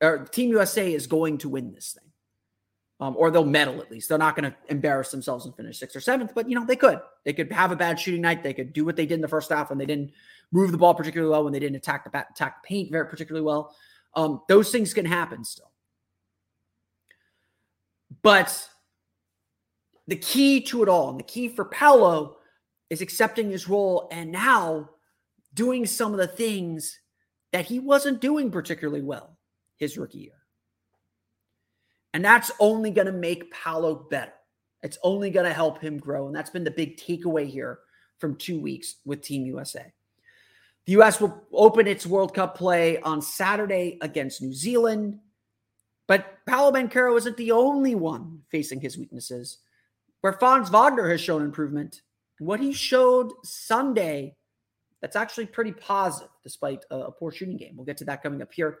or 0.00 0.18
Team 0.26 0.50
USA 0.50 0.92
is 0.92 1.06
going 1.06 1.38
to 1.38 1.48
win 1.48 1.72
this 1.72 1.92
thing 1.92 2.08
um, 3.00 3.14
or 3.16 3.30
they'll 3.30 3.44
medal 3.44 3.80
at 3.80 3.90
least. 3.90 4.08
They're 4.08 4.18
not 4.18 4.36
going 4.36 4.50
to 4.50 4.56
embarrass 4.68 5.10
themselves 5.10 5.46
and 5.46 5.54
finish 5.54 5.78
sixth 5.78 5.96
or 5.96 6.00
seventh, 6.00 6.32
but 6.34 6.48
you 6.48 6.58
know 6.58 6.64
they 6.64 6.76
could. 6.76 7.00
They 7.24 7.32
could 7.32 7.52
have 7.52 7.70
a 7.70 7.76
bad 7.76 8.00
shooting 8.00 8.22
night. 8.22 8.42
They 8.42 8.54
could 8.54 8.72
do 8.72 8.84
what 8.84 8.96
they 8.96 9.06
did 9.06 9.14
in 9.14 9.20
the 9.20 9.28
first 9.28 9.50
half 9.50 9.70
when 9.70 9.78
they 9.78 9.86
didn't 9.86 10.12
move 10.50 10.72
the 10.72 10.78
ball 10.78 10.94
particularly 10.94 11.30
well, 11.30 11.44
when 11.44 11.52
they 11.52 11.60
didn't 11.60 11.76
attack 11.76 12.10
the 12.10 12.26
attack 12.30 12.62
the 12.62 12.66
paint 12.66 12.90
very 12.90 13.06
particularly 13.06 13.44
well. 13.44 13.74
Um, 14.14 14.42
those 14.48 14.70
things 14.70 14.94
can 14.94 15.04
happen 15.04 15.44
still. 15.44 15.70
But 18.22 18.68
the 20.08 20.16
key 20.16 20.62
to 20.62 20.82
it 20.82 20.88
all, 20.88 21.10
and 21.10 21.20
the 21.20 21.24
key 21.24 21.48
for 21.48 21.64
Paolo, 21.64 22.38
is 22.90 23.00
accepting 23.00 23.50
his 23.50 23.68
role 23.68 24.08
and 24.10 24.32
now 24.32 24.90
doing 25.54 25.86
some 25.86 26.12
of 26.12 26.18
the 26.18 26.26
things 26.26 26.98
that 27.52 27.66
he 27.66 27.78
wasn't 27.78 28.20
doing 28.20 28.50
particularly 28.50 29.02
well 29.02 29.37
his 29.78 29.96
rookie 29.96 30.18
year. 30.18 30.32
And 32.12 32.24
that's 32.24 32.50
only 32.60 32.90
going 32.90 33.06
to 33.06 33.12
make 33.12 33.52
Paolo 33.52 34.06
better. 34.10 34.32
It's 34.82 34.98
only 35.02 35.30
going 35.30 35.46
to 35.46 35.52
help 35.52 35.80
him 35.80 35.98
grow. 35.98 36.26
And 36.26 36.36
that's 36.36 36.50
been 36.50 36.64
the 36.64 36.70
big 36.70 36.96
takeaway 36.96 37.48
here 37.48 37.80
from 38.18 38.36
two 38.36 38.60
weeks 38.60 38.96
with 39.04 39.22
Team 39.22 39.44
USA. 39.46 39.92
The 40.86 40.92
U.S. 40.92 41.20
will 41.20 41.44
open 41.52 41.86
its 41.86 42.06
World 42.06 42.34
Cup 42.34 42.56
play 42.56 42.98
on 43.00 43.20
Saturday 43.20 43.98
against 44.00 44.40
New 44.40 44.54
Zealand. 44.54 45.18
But 46.06 46.38
Paolo 46.46 46.72
Banchero 46.72 47.16
isn't 47.18 47.36
the 47.36 47.52
only 47.52 47.94
one 47.94 48.40
facing 48.50 48.80
his 48.80 48.96
weaknesses, 48.96 49.58
where 50.22 50.32
Franz 50.32 50.70
Wagner 50.70 51.10
has 51.10 51.20
shown 51.20 51.42
improvement. 51.42 52.00
And 52.38 52.48
what 52.48 52.60
he 52.60 52.72
showed 52.72 53.32
Sunday, 53.44 54.36
that's 55.02 55.16
actually 55.16 55.46
pretty 55.46 55.72
positive, 55.72 56.30
despite 56.42 56.84
a, 56.90 56.96
a 56.96 57.12
poor 57.12 57.32
shooting 57.32 57.58
game. 57.58 57.76
We'll 57.76 57.84
get 57.84 57.98
to 57.98 58.04
that 58.06 58.22
coming 58.22 58.40
up 58.40 58.52
here 58.52 58.78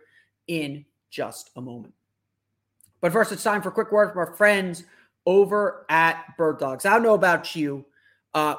in 0.48 0.84
just 1.10 1.50
a 1.56 1.60
moment. 1.60 1.94
But 3.00 3.12
first, 3.12 3.30
it's 3.30 3.44
time 3.44 3.62
for 3.62 3.68
a 3.68 3.72
quick 3.72 3.92
word 3.92 4.10
from 4.10 4.18
our 4.18 4.34
friends 4.34 4.84
over 5.24 5.86
at 5.88 6.36
Bird 6.36 6.58
Dogs. 6.58 6.84
I 6.84 6.90
don't 6.90 7.02
know 7.02 7.14
about 7.14 7.54
you. 7.54 7.84
Uh, 8.34 8.56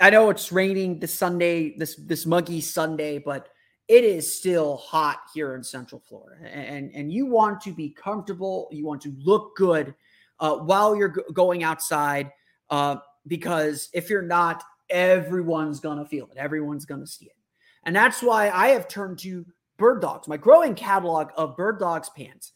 I 0.00 0.10
know 0.10 0.30
it's 0.30 0.50
raining 0.50 0.98
this 0.98 1.14
Sunday, 1.14 1.76
this 1.76 1.94
this 1.96 2.26
muggy 2.26 2.60
Sunday, 2.60 3.18
but 3.18 3.48
it 3.86 4.04
is 4.04 4.38
still 4.38 4.78
hot 4.78 5.18
here 5.34 5.54
in 5.54 5.62
Central 5.62 6.00
Florida, 6.00 6.48
and 6.48 6.90
and 6.94 7.12
you 7.12 7.26
want 7.26 7.60
to 7.62 7.72
be 7.72 7.90
comfortable. 7.90 8.68
You 8.72 8.86
want 8.86 9.02
to 9.02 9.14
look 9.18 9.56
good 9.56 9.94
uh, 10.38 10.56
while 10.56 10.96
you're 10.96 11.10
g- 11.10 11.22
going 11.32 11.62
outside, 11.64 12.30
uh, 12.70 12.96
because 13.26 13.90
if 13.92 14.08
you're 14.08 14.22
not, 14.22 14.64
everyone's 14.88 15.80
gonna 15.80 16.06
feel 16.06 16.28
it. 16.32 16.38
Everyone's 16.38 16.86
gonna 16.86 17.06
see 17.06 17.26
it, 17.26 17.36
and 17.84 17.94
that's 17.94 18.22
why 18.22 18.48
I 18.50 18.68
have 18.68 18.88
turned 18.88 19.18
to 19.20 19.44
Bird 19.80 20.00
Dogs, 20.02 20.28
my 20.28 20.36
growing 20.36 20.76
catalog 20.76 21.30
of 21.36 21.56
Bird 21.56 21.80
Dogs 21.80 22.10
pants 22.16 22.52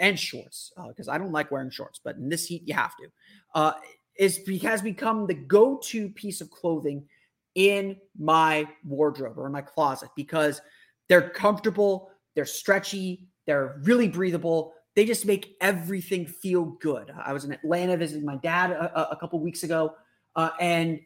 and 0.00 0.18
shorts 0.18 0.72
because 0.88 1.08
uh, 1.08 1.12
I 1.12 1.18
don't 1.18 1.32
like 1.32 1.50
wearing 1.50 1.70
shorts, 1.70 2.00
but 2.02 2.16
in 2.16 2.28
this 2.28 2.44
heat 2.46 2.64
you 2.66 2.74
have 2.74 2.94
to. 2.96 3.06
Uh, 3.54 3.72
is 4.18 4.40
has 4.62 4.82
become 4.82 5.26
the 5.26 5.34
go-to 5.34 6.10
piece 6.10 6.40
of 6.40 6.50
clothing 6.50 7.06
in 7.54 7.96
my 8.18 8.66
wardrobe 8.84 9.38
or 9.38 9.46
in 9.46 9.52
my 9.52 9.62
closet 9.62 10.10
because 10.16 10.60
they're 11.08 11.30
comfortable, 11.30 12.10
they're 12.34 12.44
stretchy, 12.44 13.28
they're 13.46 13.80
really 13.84 14.08
breathable. 14.08 14.74
They 14.96 15.04
just 15.04 15.24
make 15.24 15.56
everything 15.60 16.26
feel 16.26 16.64
good. 16.80 17.12
I 17.24 17.32
was 17.32 17.44
in 17.44 17.52
Atlanta 17.52 17.96
visiting 17.96 18.24
my 18.24 18.36
dad 18.36 18.72
a, 18.72 19.12
a 19.12 19.16
couple 19.16 19.38
weeks 19.38 19.62
ago, 19.62 19.94
uh, 20.34 20.50
and 20.58 20.98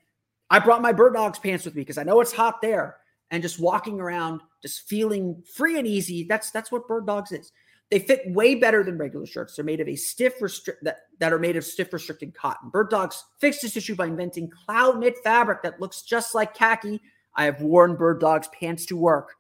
I 0.49 0.59
brought 0.61 0.81
my 0.81 0.93
Bird 0.93 1.13
Dogs 1.13 1.39
pants 1.39 1.67
with 1.67 1.75
me 1.75 1.83
because 1.83 1.99
I 1.99 2.05
know 2.05 2.21
it's 2.23 2.33
hot 2.33 2.63
there. 2.63 2.97
And 3.33 3.43
just 3.43 3.59
walking 3.59 3.99
around, 3.99 4.43
just 4.61 4.87
feeling 4.89 5.43
free 5.53 5.79
and 5.79 5.89
easy. 5.89 6.25
That's 6.29 6.53
that's 6.53 6.71
what 6.71 6.87
Bird 6.87 7.07
Dogs 7.07 7.33
is. 7.33 7.51
They 7.91 7.99
fit 7.99 8.23
way 8.27 8.55
better 8.55 8.85
than 8.85 8.97
regular 8.97 9.27
shirts. 9.27 9.57
They're 9.57 9.65
made 9.65 9.81
of 9.81 9.89
a 9.89 9.97
stiff 9.97 10.41
restrict 10.41 10.85
that, 10.85 10.99
that 11.19 11.33
are 11.33 11.39
made 11.39 11.57
of 11.57 11.65
stiff 11.65 11.93
restricted 11.93 12.35
cotton. 12.35 12.71
Bird 12.71 12.89
Dogs 12.89 13.25
fixed 13.39 13.63
this 13.63 13.77
issue 13.77 13.95
by 13.95 14.07
inventing 14.07 14.51
cloud 14.51 14.99
knit 14.99 15.17
fabric 15.25 15.63
that 15.63 15.81
looks 15.81 16.03
just 16.03 16.35
like 16.35 16.55
khaki. 16.55 17.01
I 17.35 17.45
have 17.45 17.61
worn 17.61 17.97
Bird 17.97 18.21
Dogs 18.21 18.49
pants 18.59 18.87
to 18.87 18.97
work, 18.97 19.35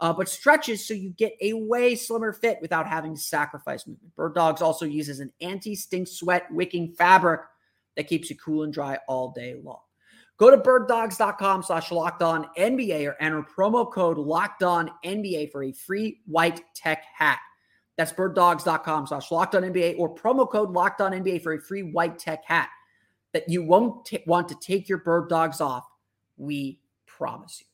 uh, 0.00 0.12
but 0.12 0.28
stretches 0.28 0.86
so 0.86 0.94
you 0.94 1.10
get 1.10 1.34
a 1.40 1.52
way 1.52 1.94
slimmer 1.94 2.32
fit 2.32 2.58
without 2.60 2.86
having 2.86 3.14
to 3.14 3.20
sacrifice 3.20 3.86
movement. 3.86 4.16
Bird 4.16 4.34
Dogs 4.34 4.62
also 4.62 4.86
uses 4.86 5.20
an 5.20 5.32
anti-stink 5.40 6.08
sweat 6.08 6.46
wicking 6.50 6.94
fabric 6.94 7.42
that 7.96 8.08
keeps 8.08 8.28
you 8.28 8.36
cool 8.36 8.64
and 8.64 8.72
dry 8.72 8.98
all 9.06 9.32
day 9.32 9.54
long. 9.62 9.80
Go 10.36 10.50
to 10.50 10.56
birddogs.com 10.56 11.62
slash 11.62 11.92
locked 11.92 12.22
on 12.22 12.48
NBA 12.58 13.06
or 13.06 13.16
enter 13.20 13.42
promo 13.42 13.90
code 13.90 14.18
locked 14.18 14.62
on 14.62 14.90
NBA 15.04 15.52
for 15.52 15.62
a 15.62 15.72
free 15.72 16.20
white 16.26 16.60
tech 16.74 17.04
hat. 17.14 17.38
That's 17.96 18.12
birddogs.com 18.12 19.06
slash 19.06 19.30
locked 19.30 19.54
on 19.54 19.62
NBA 19.62 19.96
or 19.98 20.12
promo 20.12 20.50
code 20.50 20.70
locked 20.70 21.00
on 21.00 21.12
NBA 21.12 21.42
for 21.42 21.54
a 21.54 21.60
free 21.60 21.82
white 21.82 22.18
tech 22.18 22.44
hat 22.44 22.68
that 23.32 23.48
you 23.48 23.62
won't 23.62 24.04
t- 24.06 24.24
want 24.26 24.48
to 24.48 24.56
take 24.60 24.88
your 24.88 24.98
bird 24.98 25.28
dogs 25.28 25.60
off. 25.60 25.84
We 26.36 26.80
promise 27.06 27.60
you. 27.60 27.73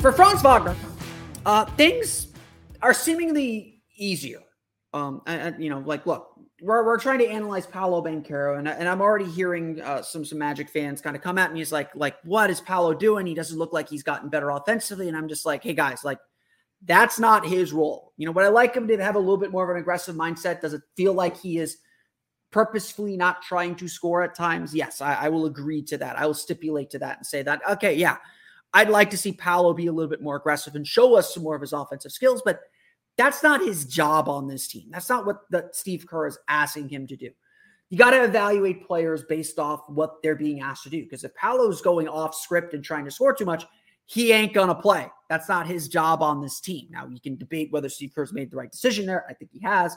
For 0.00 0.12
Franz 0.12 0.40
Wagner, 0.40 0.74
uh, 1.44 1.66
things 1.76 2.28
are 2.80 2.94
seemingly 2.94 3.82
easier. 3.98 4.40
Um, 4.94 5.20
and, 5.26 5.62
you 5.62 5.68
know, 5.68 5.80
like, 5.80 6.06
look, 6.06 6.40
we're, 6.62 6.86
we're 6.86 6.98
trying 6.98 7.18
to 7.18 7.28
analyze 7.28 7.66
Paolo 7.66 8.02
Banchero, 8.02 8.58
and, 8.58 8.66
and 8.66 8.88
I'm 8.88 9.02
already 9.02 9.30
hearing 9.30 9.78
uh, 9.82 10.00
some 10.00 10.24
some 10.24 10.38
Magic 10.38 10.70
fans 10.70 11.02
kind 11.02 11.16
of 11.16 11.22
come 11.22 11.36
at 11.36 11.52
me. 11.52 11.58
He's 11.60 11.70
like, 11.70 11.94
like, 11.94 12.16
what 12.24 12.48
is 12.48 12.62
Paolo 12.62 12.94
doing? 12.94 13.26
He 13.26 13.34
doesn't 13.34 13.58
look 13.58 13.74
like 13.74 13.90
he's 13.90 14.02
gotten 14.02 14.30
better 14.30 14.48
offensively, 14.48 15.06
and 15.06 15.16
I'm 15.16 15.28
just 15.28 15.44
like, 15.44 15.62
hey 15.62 15.74
guys, 15.74 16.02
like, 16.02 16.18
That's 16.82 17.18
not 17.18 17.46
his 17.46 17.72
role. 17.72 18.12
You 18.16 18.26
know, 18.26 18.32
what 18.32 18.44
I 18.44 18.48
like 18.48 18.74
him 18.74 18.88
to 18.88 18.96
have 18.98 19.16
a 19.16 19.18
little 19.18 19.36
bit 19.36 19.50
more 19.50 19.64
of 19.64 19.70
an 19.74 19.80
aggressive 19.80 20.16
mindset. 20.16 20.60
Does 20.60 20.72
it 20.72 20.82
feel 20.96 21.12
like 21.12 21.36
he 21.36 21.58
is 21.58 21.78
purposefully 22.50 23.16
not 23.16 23.42
trying 23.42 23.74
to 23.76 23.88
score 23.88 24.22
at 24.22 24.34
times? 24.34 24.74
Yes, 24.74 25.00
I, 25.00 25.14
I 25.14 25.28
will 25.28 25.44
agree 25.46 25.82
to 25.82 25.98
that. 25.98 26.18
I 26.18 26.26
will 26.26 26.34
stipulate 26.34 26.90
to 26.90 26.98
that 27.00 27.18
and 27.18 27.26
say 27.26 27.42
that, 27.42 27.60
okay, 27.68 27.94
yeah, 27.94 28.16
I'd 28.72 28.90
like 28.90 29.10
to 29.10 29.16
see 29.16 29.32
Paolo 29.32 29.74
be 29.74 29.86
a 29.86 29.92
little 29.92 30.10
bit 30.10 30.22
more 30.22 30.36
aggressive 30.36 30.74
and 30.74 30.86
show 30.86 31.16
us 31.16 31.34
some 31.34 31.42
more 31.42 31.56
of 31.56 31.60
his 31.60 31.72
offensive 31.72 32.12
skills, 32.12 32.42
but 32.44 32.60
that's 33.16 33.42
not 33.42 33.60
his 33.60 33.84
job 33.84 34.28
on 34.28 34.46
this 34.46 34.68
team. 34.68 34.88
That's 34.90 35.08
not 35.08 35.26
what 35.26 35.40
the, 35.50 35.68
Steve 35.72 36.06
Kerr 36.06 36.26
is 36.26 36.38
asking 36.48 36.88
him 36.88 37.06
to 37.08 37.16
do. 37.16 37.30
You 37.90 37.98
got 37.98 38.12
to 38.12 38.22
evaluate 38.22 38.86
players 38.86 39.24
based 39.24 39.58
off 39.58 39.82
what 39.88 40.22
they're 40.22 40.36
being 40.36 40.60
asked 40.60 40.84
to 40.84 40.90
do. 40.90 41.02
Because 41.02 41.24
if 41.24 41.34
Paolo's 41.34 41.82
going 41.82 42.06
off 42.06 42.36
script 42.36 42.72
and 42.72 42.84
trying 42.84 43.04
to 43.04 43.10
score 43.10 43.34
too 43.34 43.44
much, 43.44 43.64
he 44.06 44.32
ain't 44.32 44.54
to 44.54 44.74
play. 44.76 45.08
That's 45.28 45.48
not 45.48 45.66
his 45.66 45.88
job 45.88 46.22
on 46.22 46.40
this 46.40 46.60
team. 46.60 46.88
Now, 46.90 47.06
you 47.06 47.20
can 47.20 47.36
debate 47.36 47.72
whether 47.72 47.88
Steve 47.88 48.12
Kerr's 48.14 48.32
made 48.32 48.50
the 48.50 48.56
right 48.56 48.70
decision 48.70 49.06
there. 49.06 49.24
I 49.28 49.34
think 49.34 49.50
he 49.52 49.60
has. 49.60 49.96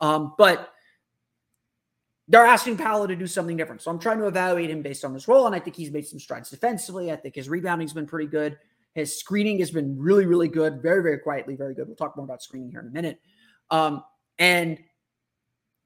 Um, 0.00 0.34
but 0.38 0.72
they're 2.28 2.46
asking 2.46 2.76
Paolo 2.76 3.06
to 3.06 3.16
do 3.16 3.26
something 3.26 3.56
different. 3.56 3.82
So 3.82 3.90
I'm 3.90 3.98
trying 3.98 4.18
to 4.18 4.26
evaluate 4.26 4.70
him 4.70 4.82
based 4.82 5.04
on 5.04 5.12
this 5.12 5.28
role. 5.28 5.46
And 5.46 5.54
I 5.54 5.60
think 5.60 5.76
he's 5.76 5.92
made 5.92 6.06
some 6.06 6.18
strides 6.18 6.50
defensively. 6.50 7.12
I 7.12 7.16
think 7.16 7.34
his 7.34 7.48
rebounding's 7.48 7.92
been 7.92 8.06
pretty 8.06 8.28
good. 8.28 8.58
His 8.94 9.18
screening 9.18 9.58
has 9.60 9.70
been 9.70 9.96
really, 9.98 10.26
really 10.26 10.48
good. 10.48 10.82
Very, 10.82 11.02
very 11.02 11.18
quietly, 11.18 11.54
very 11.54 11.74
good. 11.74 11.86
We'll 11.86 11.96
talk 11.96 12.16
more 12.16 12.24
about 12.24 12.42
screening 12.42 12.70
here 12.70 12.80
in 12.80 12.88
a 12.88 12.90
minute. 12.90 13.20
Um, 13.70 14.02
and, 14.38 14.78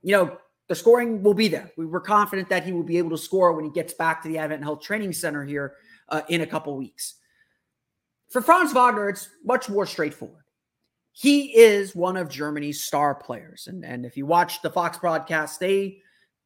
you 0.03 0.13
know, 0.13 0.39
the 0.69 0.75
scoring 0.75 1.23
will 1.23 1.35
be 1.35 1.49
there. 1.49 1.71
We 1.77 1.85
were 1.85 2.01
confident 2.01 2.49
that 2.51 2.65
he 2.65 2.73
will 2.73 2.85
be 2.85 2.99
able 2.99 3.11
to 3.11 3.19
score 3.19 3.53
when 3.53 3.65
he 3.65 3.71
gets 3.71 3.93
back 3.93 4.23
to 4.23 4.29
the 4.29 4.39
Advent 4.39 4.63
Health 4.63 4.81
Training 4.81 5.13
Center 5.13 5.45
here 5.45 5.75
uh, 6.09 6.23
in 6.29 6.43
a 6.43 6.47
couple 6.47 6.77
weeks. 6.77 7.17
For 8.31 8.41
Franz 8.41 8.73
Wagner, 8.73 9.09
it's 9.09 9.29
much 9.45 9.69
more 9.69 9.85
straightforward. 9.85 10.45
He 11.11 11.57
is 11.59 11.97
one 11.97 12.17
of 12.17 12.29
Germany's 12.29 12.81
star 12.81 13.17
players. 13.17 13.67
And, 13.67 13.85
and 13.85 14.07
if 14.07 14.17
you 14.17 14.25
watch 14.25 14.63
the 14.63 14.71
Fox 14.71 14.97
broadcast, 14.97 15.59
they 15.59 15.99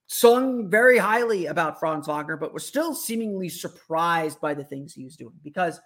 sung 0.07 0.69
very 0.69 0.99
highly 0.99 1.47
about 1.47 1.81
Franz 1.81 2.07
Wagner, 2.07 2.37
but 2.37 2.53
were 2.53 2.61
still 2.61 2.95
seemingly 2.95 3.49
surprised 3.49 4.41
by 4.41 4.55
the 4.55 4.65
things 4.65 4.93
he 4.93 5.05
was 5.05 5.17
doing. 5.17 5.35
Because 5.43 5.81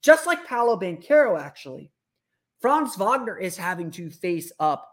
just 0.00 0.26
like 0.26 0.46
Paolo 0.46 0.78
Banchero, 0.78 1.40
actually, 1.40 1.90
Franz 2.60 2.96
Wagner 2.96 3.38
is 3.38 3.56
having 3.56 3.90
to 3.92 4.10
face 4.10 4.52
up 4.60 4.88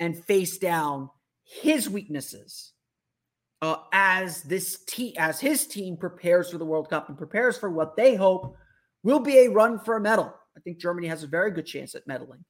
and 0.00 0.22
face 0.24 0.58
down 0.58 1.08
his 1.44 1.88
weaknesses 1.88 2.72
uh, 3.62 3.76
as 3.92 4.42
this 4.42 4.84
team, 4.84 5.14
as 5.16 5.40
his 5.40 5.66
team 5.66 5.96
prepares 5.96 6.50
for 6.50 6.58
the 6.58 6.64
World 6.64 6.90
Cup 6.90 7.08
and 7.08 7.16
prepares 7.16 7.56
for 7.56 7.70
what 7.70 7.96
they 7.96 8.14
hope 8.14 8.56
will 9.02 9.20
be 9.20 9.38
a 9.38 9.50
run 9.50 9.78
for 9.78 9.96
a 9.96 10.00
medal. 10.00 10.34
I 10.56 10.60
think 10.60 10.78
Germany 10.78 11.08
has 11.08 11.22
a 11.22 11.28
very 11.28 11.50
good 11.50 11.66
chance 11.66 11.94
at 11.94 12.06
medaling. 12.06 12.44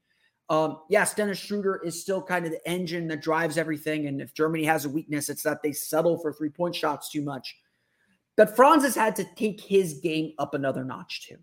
Um, 0.51 0.81
yes, 0.91 1.15
Dennis 1.15 1.39
Schroeder 1.39 1.81
is 1.85 2.01
still 2.01 2.23
kind 2.23 2.45
of 2.45 2.51
the 2.51 2.69
engine 2.69 3.09
that 3.09 3.23
drives 3.23 3.57
everything. 3.57 4.07
And 4.07 4.21
if 4.21 4.35
Germany 4.35 4.65
has 4.65 4.85
a 4.85 4.91
weakness, 4.91 5.29
it's 5.29 5.43
that 5.43 5.63
they 5.63 5.73
settle 5.73 6.19
for 6.19 6.33
three 6.33 6.51
point 6.51 6.75
shots 6.75 7.11
too 7.11 7.23
much. 7.23 7.57
But 8.37 8.55
Franz 8.55 8.83
has 8.83 8.95
had 8.95 9.17
to 9.17 9.25
take 9.37 9.61
his 9.61 10.01
game 10.03 10.33
up 10.39 10.55
another 10.55 10.85
notch 10.85 11.29
too. 11.29 11.37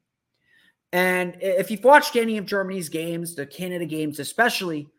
And 0.94 1.38
if 1.42 1.72
you've 1.72 1.84
watched 1.84 2.16
any 2.16 2.38
of 2.38 2.46
Germany's 2.46 2.90
games, 2.90 3.34
the 3.34 3.46
Canada 3.46 3.86
games 3.86 4.20
especially, 4.20 4.90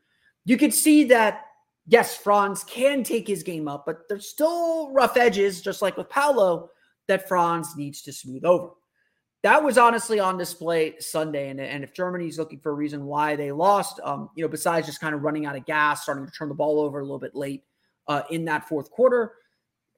you 0.45 0.57
can 0.57 0.71
see 0.71 1.05
that 1.05 1.45
yes, 1.87 2.17
Franz 2.17 2.65
can 2.65 3.05
take 3.05 3.27
his 3.27 3.43
game 3.43 3.69
up, 3.69 3.85
but 3.87 4.09
there's 4.09 4.29
still 4.29 4.93
rough 4.93 5.17
edges, 5.17 5.61
just 5.61 5.83
like 5.83 5.97
with 5.97 6.09
Paolo, 6.09 6.71
that 7.09 7.29
Franz 7.29 7.77
needs 7.77 8.03
to 8.03 8.13
smooth 8.13 8.45
over. 8.45 8.71
That 9.43 9.63
was 9.63 9.77
honestly 9.77 10.21
on 10.21 10.39
display 10.39 10.95
Sunday. 11.01 11.49
And, 11.49 11.61
and 11.61 11.83
if 11.83 11.93
Germany's 11.93 12.39
looking 12.39 12.61
for 12.61 12.71
a 12.71 12.75
reason 12.75 13.07
why 13.07 13.35
they 13.35 13.51
lost, 13.51 13.99
um, 14.05 14.31
you 14.37 14.43
know, 14.43 14.49
besides 14.49 14.87
just 14.87 15.01
kind 15.01 15.15
of 15.15 15.23
running 15.23 15.47
out 15.47 15.57
of 15.57 15.67
gas, 15.67 16.03
starting 16.03 16.27
to 16.27 16.33
turn 16.33 16.49
the 16.49 16.55
ball 16.55 16.81
over 16.81 17.01
a 17.01 17.03
little 17.03 17.19
bit 17.19 17.35
late 17.35 17.65
uh, 18.07 18.23
in 18.31 18.45
that 18.45 18.69
fourth 18.69 18.91
quarter, 18.91 19.33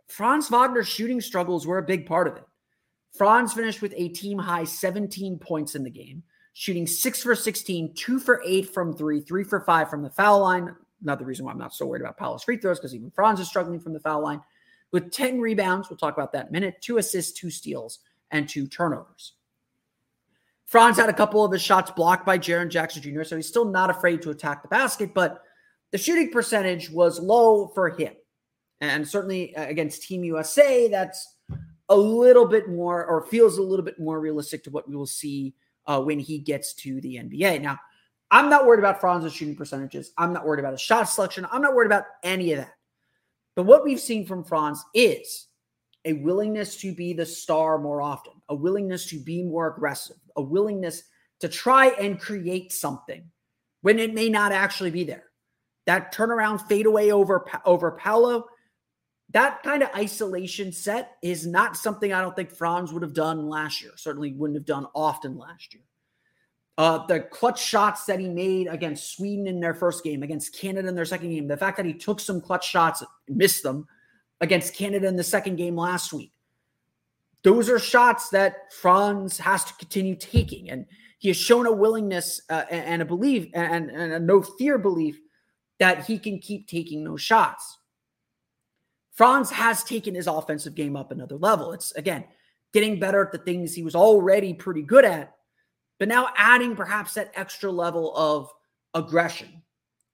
Franz 0.08 0.48
Wagner's 0.48 0.88
shooting 0.88 1.20
struggles 1.20 1.66
were 1.66 1.78
a 1.78 1.82
big 1.82 2.06
part 2.06 2.26
of 2.26 2.36
it. 2.36 2.44
Franz 3.16 3.52
finished 3.52 3.82
with 3.82 3.94
a 3.96 4.08
team 4.08 4.38
high 4.38 4.64
17 4.64 5.38
points 5.38 5.74
in 5.74 5.84
the 5.84 5.90
game, 5.90 6.22
shooting 6.54 6.86
six 6.86 7.22
for 7.22 7.34
16, 7.34 7.94
two 7.94 8.18
for 8.18 8.42
eight 8.46 8.72
from 8.72 8.96
three, 8.96 9.20
three 9.20 9.44
for 9.44 9.60
five 9.60 9.90
from 9.90 10.02
the 10.02 10.10
foul 10.10 10.40
line, 10.40 10.74
Another 11.04 11.26
reason 11.26 11.44
why 11.44 11.52
I'm 11.52 11.58
not 11.58 11.74
so 11.74 11.86
worried 11.86 12.00
about 12.00 12.16
Paolo's 12.16 12.42
free 12.42 12.56
throws 12.56 12.78
because 12.78 12.94
even 12.94 13.10
Franz 13.10 13.38
is 13.38 13.46
struggling 13.46 13.78
from 13.78 13.92
the 13.92 14.00
foul 14.00 14.22
line 14.22 14.40
with 14.90 15.12
10 15.12 15.38
rebounds. 15.38 15.90
We'll 15.90 15.98
talk 15.98 16.14
about 16.14 16.32
that 16.32 16.44
in 16.44 16.48
a 16.48 16.52
minute, 16.52 16.76
two 16.80 16.96
assists, 16.96 17.38
two 17.38 17.50
steals, 17.50 18.00
and 18.30 18.48
two 18.48 18.66
turnovers. 18.66 19.32
Franz 20.66 20.96
had 20.96 21.08
a 21.08 21.14
couple 21.14 21.44
of 21.44 21.52
his 21.52 21.62
shots 21.62 21.90
blocked 21.90 22.26
by 22.26 22.38
Jaren 22.38 22.68
Jackson 22.68 23.02
Jr., 23.02 23.22
so 23.22 23.36
he's 23.36 23.46
still 23.46 23.64
not 23.64 23.90
afraid 23.90 24.22
to 24.22 24.30
attack 24.30 24.62
the 24.62 24.68
basket, 24.68 25.14
but 25.14 25.42
the 25.92 25.98
shooting 25.98 26.30
percentage 26.30 26.90
was 26.90 27.20
low 27.20 27.68
for 27.68 27.90
him. 27.90 28.12
And 28.80 29.06
certainly 29.06 29.54
uh, 29.54 29.66
against 29.66 30.02
Team 30.02 30.24
USA, 30.24 30.88
that's 30.88 31.36
a 31.88 31.96
little 31.96 32.46
bit 32.46 32.68
more 32.68 33.04
or 33.04 33.26
feels 33.26 33.58
a 33.58 33.62
little 33.62 33.84
bit 33.84 34.00
more 34.00 34.18
realistic 34.20 34.64
to 34.64 34.70
what 34.70 34.88
we 34.88 34.96
will 34.96 35.06
see 35.06 35.54
uh, 35.86 36.00
when 36.00 36.18
he 36.18 36.38
gets 36.38 36.72
to 36.74 37.00
the 37.00 37.16
NBA. 37.16 37.60
Now, 37.60 37.78
I'm 38.30 38.50
not 38.50 38.66
worried 38.66 38.80
about 38.80 39.00
Franz's 39.00 39.32
shooting 39.32 39.54
percentages. 39.54 40.12
I'm 40.18 40.32
not 40.32 40.44
worried 40.44 40.60
about 40.60 40.72
his 40.72 40.80
shot 40.80 41.04
selection. 41.04 41.46
I'm 41.52 41.62
not 41.62 41.74
worried 41.74 41.86
about 41.86 42.04
any 42.22 42.52
of 42.52 42.58
that. 42.58 42.74
But 43.54 43.64
what 43.64 43.84
we've 43.84 44.00
seen 44.00 44.26
from 44.26 44.42
Franz 44.42 44.84
is 44.94 45.46
a 46.04 46.12
willingness 46.14 46.76
to 46.78 46.94
be 46.94 47.12
the 47.12 47.26
star 47.26 47.78
more 47.78 48.02
often, 48.02 48.32
a 48.48 48.54
willingness 48.54 49.06
to 49.06 49.18
be 49.18 49.42
more 49.42 49.74
aggressive, 49.74 50.16
a 50.36 50.42
willingness 50.42 51.04
to 51.40 51.48
try 51.48 51.88
and 51.88 52.20
create 52.20 52.72
something 52.72 53.30
when 53.82 53.98
it 53.98 54.14
may 54.14 54.28
not 54.28 54.52
actually 54.52 54.90
be 54.90 55.04
there. 55.04 55.24
That 55.86 56.14
turnaround 56.14 56.66
fadeaway 56.66 57.10
over 57.10 57.46
over 57.64 57.92
Paolo, 57.92 58.46
that 59.30 59.62
kind 59.62 59.82
of 59.82 59.90
isolation 59.94 60.72
set 60.72 61.16
is 61.22 61.46
not 61.46 61.76
something 61.76 62.12
I 62.12 62.20
don't 62.20 62.36
think 62.36 62.50
Franz 62.50 62.92
would 62.92 63.02
have 63.02 63.14
done 63.14 63.48
last 63.48 63.82
year. 63.82 63.92
Certainly 63.96 64.32
wouldn't 64.32 64.56
have 64.56 64.66
done 64.66 64.86
often 64.94 65.36
last 65.36 65.74
year. 65.74 65.82
Uh, 66.76 67.06
the 67.06 67.20
clutch 67.20 67.62
shots 67.62 68.04
that 68.06 68.18
he 68.18 68.28
made 68.28 68.66
against 68.66 69.14
Sweden 69.14 69.46
in 69.46 69.60
their 69.60 69.74
first 69.74 70.02
game, 70.02 70.22
against 70.22 70.58
Canada 70.58 70.88
in 70.88 70.94
their 70.94 71.04
second 71.04 71.30
game, 71.30 71.46
the 71.46 71.56
fact 71.56 71.76
that 71.76 71.86
he 71.86 71.94
took 71.94 72.18
some 72.18 72.40
clutch 72.40 72.68
shots, 72.68 73.02
missed 73.28 73.62
them 73.62 73.86
against 74.40 74.74
Canada 74.74 75.06
in 75.06 75.16
the 75.16 75.24
second 75.24 75.56
game 75.56 75.76
last 75.76 76.12
week. 76.12 76.32
Those 77.42 77.68
are 77.68 77.78
shots 77.78 78.30
that 78.30 78.72
Franz 78.72 79.38
has 79.38 79.64
to 79.64 79.74
continue 79.74 80.16
taking. 80.16 80.70
And 80.70 80.86
he 81.18 81.28
has 81.28 81.36
shown 81.36 81.66
a 81.66 81.72
willingness 81.72 82.40
uh, 82.50 82.64
and 82.70 83.02
a 83.02 83.04
belief 83.04 83.48
and, 83.54 83.90
and 83.90 84.12
a 84.12 84.18
no 84.18 84.42
fear 84.42 84.78
belief 84.78 85.18
that 85.78 86.04
he 86.06 86.18
can 86.18 86.38
keep 86.38 86.68
taking 86.68 87.04
those 87.04 87.20
shots. 87.20 87.78
Franz 89.12 89.50
has 89.50 89.84
taken 89.84 90.14
his 90.14 90.26
offensive 90.26 90.74
game 90.74 90.96
up 90.96 91.12
another 91.12 91.36
level. 91.36 91.72
It's 91.72 91.92
again 91.92 92.24
getting 92.72 92.98
better 92.98 93.24
at 93.24 93.30
the 93.30 93.38
things 93.38 93.74
he 93.74 93.84
was 93.84 93.94
already 93.94 94.52
pretty 94.54 94.82
good 94.82 95.04
at 95.04 95.34
but 95.98 96.08
now 96.08 96.28
adding 96.36 96.76
perhaps 96.76 97.14
that 97.14 97.32
extra 97.34 97.70
level 97.70 98.14
of 98.16 98.50
aggression. 98.94 99.62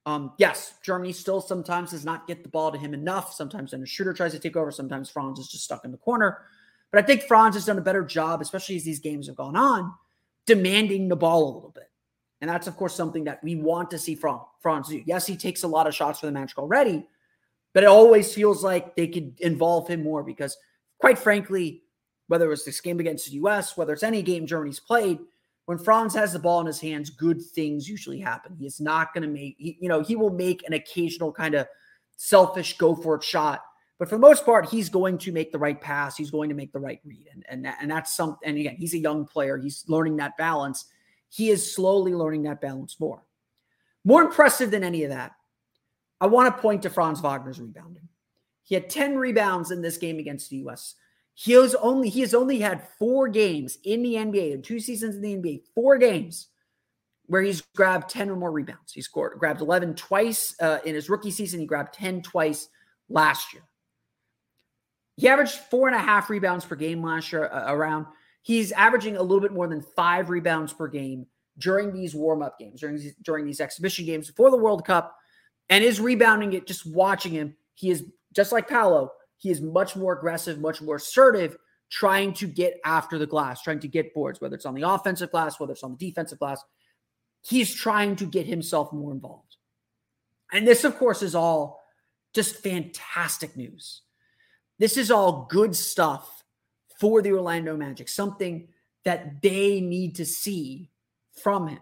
Um, 0.05 0.33
yes, 0.37 0.75
Germany 0.83 1.13
still 1.13 1.41
sometimes 1.41 1.91
does 1.91 2.05
not 2.05 2.27
get 2.27 2.43
the 2.43 2.49
ball 2.49 2.71
to 2.71 2.77
him 2.77 2.93
enough. 2.93 3.33
Sometimes 3.33 3.71
then 3.71 3.83
a 3.83 3.85
shooter 3.85 4.13
tries 4.13 4.31
to 4.31 4.39
take 4.39 4.55
over. 4.55 4.71
Sometimes 4.71 5.09
Franz 5.09 5.39
is 5.39 5.47
just 5.47 5.63
stuck 5.63 5.85
in 5.85 5.91
the 5.91 5.97
corner. 5.97 6.39
But 6.91 7.03
I 7.03 7.07
think 7.07 7.23
Franz 7.23 7.55
has 7.55 7.65
done 7.65 7.77
a 7.77 7.81
better 7.81 8.03
job, 8.03 8.41
especially 8.41 8.75
as 8.75 8.83
these 8.83 8.99
games 8.99 9.27
have 9.27 9.35
gone 9.35 9.55
on, 9.55 9.93
demanding 10.45 11.07
the 11.07 11.15
ball 11.15 11.43
a 11.43 11.53
little 11.53 11.69
bit. 11.69 11.89
And 12.41 12.49
that's, 12.49 12.67
of 12.67 12.75
course, 12.75 12.95
something 12.95 13.25
that 13.25 13.43
we 13.43 13.55
want 13.55 13.91
to 13.91 13.99
see 13.99 14.15
from 14.15 14.41
Franz 14.59 14.89
do. 14.89 15.01
Yes, 15.05 15.27
he 15.27 15.37
takes 15.37 15.63
a 15.63 15.67
lot 15.67 15.87
of 15.87 15.93
shots 15.93 16.19
for 16.19 16.25
the 16.25 16.31
Magic 16.31 16.57
already, 16.57 17.07
but 17.73 17.83
it 17.83 17.87
always 17.87 18.33
feels 18.33 18.63
like 18.63 18.95
they 18.95 19.07
could 19.07 19.39
involve 19.39 19.87
him 19.87 20.03
more 20.03 20.23
because, 20.23 20.57
quite 20.99 21.19
frankly, 21.19 21.83
whether 22.27 22.45
it 22.45 22.49
was 22.49 22.65
this 22.65 22.81
game 22.81 22.99
against 22.99 23.27
the 23.27 23.33
US, 23.33 23.77
whether 23.77 23.93
it's 23.93 24.03
any 24.03 24.23
game 24.23 24.47
Germany's 24.47 24.79
played, 24.79 25.19
when 25.65 25.77
Franz 25.77 26.13
has 26.15 26.33
the 26.33 26.39
ball 26.39 26.59
in 26.59 26.67
his 26.67 26.79
hands, 26.79 27.09
good 27.09 27.41
things 27.41 27.87
usually 27.87 28.19
happen. 28.19 28.55
He 28.55 28.65
is 28.65 28.79
not 28.79 29.13
going 29.13 29.23
to 29.23 29.29
make, 29.29 29.55
he, 29.57 29.77
you 29.79 29.89
know, 29.89 30.01
he 30.01 30.15
will 30.15 30.31
make 30.31 30.65
an 30.67 30.73
occasional 30.73 31.31
kind 31.31 31.55
of 31.55 31.67
selfish 32.17 32.77
go 32.77 32.95
for 32.95 33.15
it 33.15 33.23
shot. 33.23 33.61
But 33.99 34.09
for 34.09 34.15
the 34.15 34.21
most 34.21 34.45
part, 34.45 34.67
he's 34.67 34.89
going 34.89 35.19
to 35.19 35.31
make 35.31 35.51
the 35.51 35.59
right 35.59 35.79
pass. 35.79 36.17
He's 36.17 36.31
going 36.31 36.49
to 36.49 36.55
make 36.55 36.73
the 36.73 36.79
right 36.79 36.99
read. 37.05 37.27
And, 37.31 37.45
and, 37.47 37.65
that, 37.65 37.77
and 37.81 37.91
that's 37.91 38.15
something, 38.15 38.49
and 38.49 38.57
again, 38.57 38.75
he's 38.77 38.95
a 38.95 38.99
young 38.99 39.25
player. 39.25 39.57
He's 39.57 39.85
learning 39.87 40.17
that 40.17 40.37
balance. 40.37 40.85
He 41.29 41.49
is 41.49 41.75
slowly 41.75 42.13
learning 42.13 42.43
that 42.43 42.61
balance 42.61 42.99
more. 42.99 43.23
More 44.03 44.23
impressive 44.23 44.71
than 44.71 44.83
any 44.83 45.03
of 45.03 45.11
that, 45.11 45.33
I 46.19 46.25
want 46.25 46.55
to 46.55 46.61
point 46.61 46.81
to 46.83 46.89
Franz 46.89 47.21
Wagner's 47.21 47.59
rebounding. 47.59 48.07
He 48.63 48.75
had 48.75 48.89
10 48.89 49.17
rebounds 49.17 49.69
in 49.69 49.81
this 49.81 49.97
game 49.97 50.17
against 50.17 50.49
the 50.49 50.57
US. 50.67 50.95
He 51.33 51.53
has 51.53 51.75
only 51.75 52.09
he 52.09 52.21
has 52.21 52.33
only 52.33 52.59
had 52.59 52.87
four 52.99 53.27
games 53.27 53.77
in 53.83 54.03
the 54.03 54.15
NBA 54.15 54.63
two 54.63 54.79
seasons 54.79 55.15
in 55.15 55.21
the 55.21 55.35
NBA, 55.35 55.63
four 55.73 55.97
games 55.97 56.47
where 57.27 57.41
he's 57.41 57.61
grabbed 57.75 58.09
10 58.09 58.29
or 58.29 58.35
more 58.35 58.51
rebounds. 58.51 58.91
He 58.91 59.01
scored 59.01 59.39
grabbed 59.39 59.61
11 59.61 59.95
twice 59.95 60.53
uh, 60.59 60.79
in 60.85 60.95
his 60.95 61.09
rookie 61.09 61.31
season. 61.31 61.61
He 61.61 61.65
grabbed 61.65 61.93
10 61.93 62.21
twice 62.23 62.67
last 63.09 63.53
year. 63.53 63.63
He 65.15 65.27
averaged 65.27 65.53
four 65.53 65.87
and 65.87 65.95
a 65.95 65.99
half 65.99 66.29
rebounds 66.29 66.65
per 66.65 66.75
game 66.75 67.03
last 67.03 67.31
year 67.31 67.45
uh, 67.45 67.73
around. 67.73 68.07
He's 68.41 68.71
averaging 68.71 69.17
a 69.17 69.21
little 69.21 69.39
bit 69.39 69.53
more 69.53 69.67
than 69.67 69.81
five 69.81 70.29
rebounds 70.29 70.73
per 70.73 70.87
game 70.87 71.25
during 71.57 71.93
these 71.93 72.15
warm 72.15 72.41
up 72.41 72.57
games, 72.59 72.81
during 72.81 72.97
these, 72.97 73.13
during 73.21 73.45
these 73.45 73.61
exhibition 73.61 74.05
games 74.05 74.27
before 74.27 74.51
the 74.51 74.57
World 74.57 74.85
Cup, 74.85 75.15
and 75.69 75.83
is 75.83 76.01
rebounding 76.01 76.53
it. 76.53 76.67
Just 76.67 76.85
watching 76.85 77.31
him, 77.31 77.55
he 77.75 77.91
is 77.91 78.03
just 78.33 78.51
like 78.51 78.67
Paolo. 78.67 79.11
He 79.41 79.49
is 79.49 79.59
much 79.59 79.95
more 79.95 80.13
aggressive, 80.13 80.59
much 80.59 80.83
more 80.83 80.97
assertive, 80.97 81.57
trying 81.89 82.31
to 82.33 82.45
get 82.45 82.79
after 82.85 83.17
the 83.17 83.25
glass, 83.25 83.63
trying 83.63 83.79
to 83.79 83.87
get 83.87 84.13
boards, 84.13 84.39
whether 84.39 84.53
it's 84.53 84.67
on 84.67 84.75
the 84.75 84.87
offensive 84.87 85.31
glass, 85.31 85.59
whether 85.59 85.73
it's 85.73 85.81
on 85.81 85.97
the 85.97 86.09
defensive 86.09 86.37
glass. 86.37 86.63
He's 87.41 87.73
trying 87.73 88.17
to 88.17 88.25
get 88.27 88.45
himself 88.45 88.93
more 88.93 89.11
involved. 89.11 89.55
And 90.53 90.67
this, 90.67 90.83
of 90.83 90.95
course, 90.95 91.23
is 91.23 91.33
all 91.33 91.81
just 92.35 92.57
fantastic 92.57 93.57
news. 93.57 94.01
This 94.77 94.95
is 94.95 95.09
all 95.09 95.47
good 95.49 95.75
stuff 95.75 96.43
for 96.99 97.23
the 97.23 97.31
Orlando 97.31 97.75
Magic, 97.75 98.09
something 98.09 98.67
that 99.05 99.41
they 99.41 99.81
need 99.81 100.17
to 100.17 100.25
see 100.25 100.91
from 101.41 101.67
him. 101.67 101.79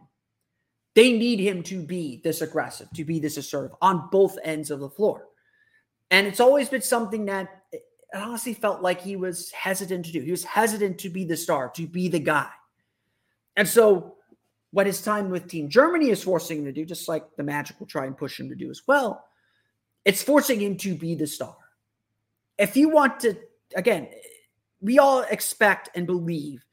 They 0.95 1.11
need 1.11 1.41
him 1.41 1.61
to 1.63 1.83
be 1.83 2.21
this 2.23 2.41
aggressive, 2.41 2.87
to 2.95 3.03
be 3.03 3.19
this 3.19 3.35
assertive 3.35 3.75
on 3.81 4.07
both 4.13 4.37
ends 4.45 4.71
of 4.71 4.79
the 4.79 4.89
floor. 4.89 5.28
And 6.11 6.27
it's 6.27 6.39
always 6.39 6.69
been 6.69 6.81
something 6.81 7.25
that 7.25 7.63
it 7.71 7.83
honestly 8.13 8.53
felt 8.53 8.81
like 8.81 9.01
he 9.01 9.15
was 9.15 9.51
hesitant 9.51 10.05
to 10.05 10.11
do. 10.11 10.21
He 10.21 10.31
was 10.31 10.43
hesitant 10.43 10.97
to 10.99 11.09
be 11.09 11.25
the 11.25 11.37
star, 11.37 11.69
to 11.75 11.87
be 11.87 12.07
the 12.07 12.19
guy. 12.19 12.49
And 13.55 13.67
so, 13.67 14.15
what 14.71 14.87
his 14.87 15.01
time 15.01 15.29
with 15.29 15.47
Team 15.47 15.69
Germany 15.69 16.09
is 16.09 16.23
forcing 16.23 16.59
him 16.59 16.65
to 16.65 16.71
do, 16.71 16.85
just 16.85 17.07
like 17.07 17.25
the 17.35 17.43
Magic 17.43 17.79
will 17.79 17.87
try 17.87 18.05
and 18.05 18.17
push 18.17 18.39
him 18.39 18.49
to 18.49 18.55
do 18.55 18.69
as 18.69 18.83
well, 18.87 19.25
it's 20.05 20.23
forcing 20.23 20.59
him 20.59 20.77
to 20.77 20.95
be 20.95 21.15
the 21.15 21.27
star. 21.27 21.55
If 22.57 22.77
you 22.77 22.89
want 22.89 23.19
to, 23.21 23.35
again, 23.75 24.09
we 24.81 24.99
all 24.99 25.21
expect 25.21 25.89
and 25.95 26.05
believe 26.05 26.63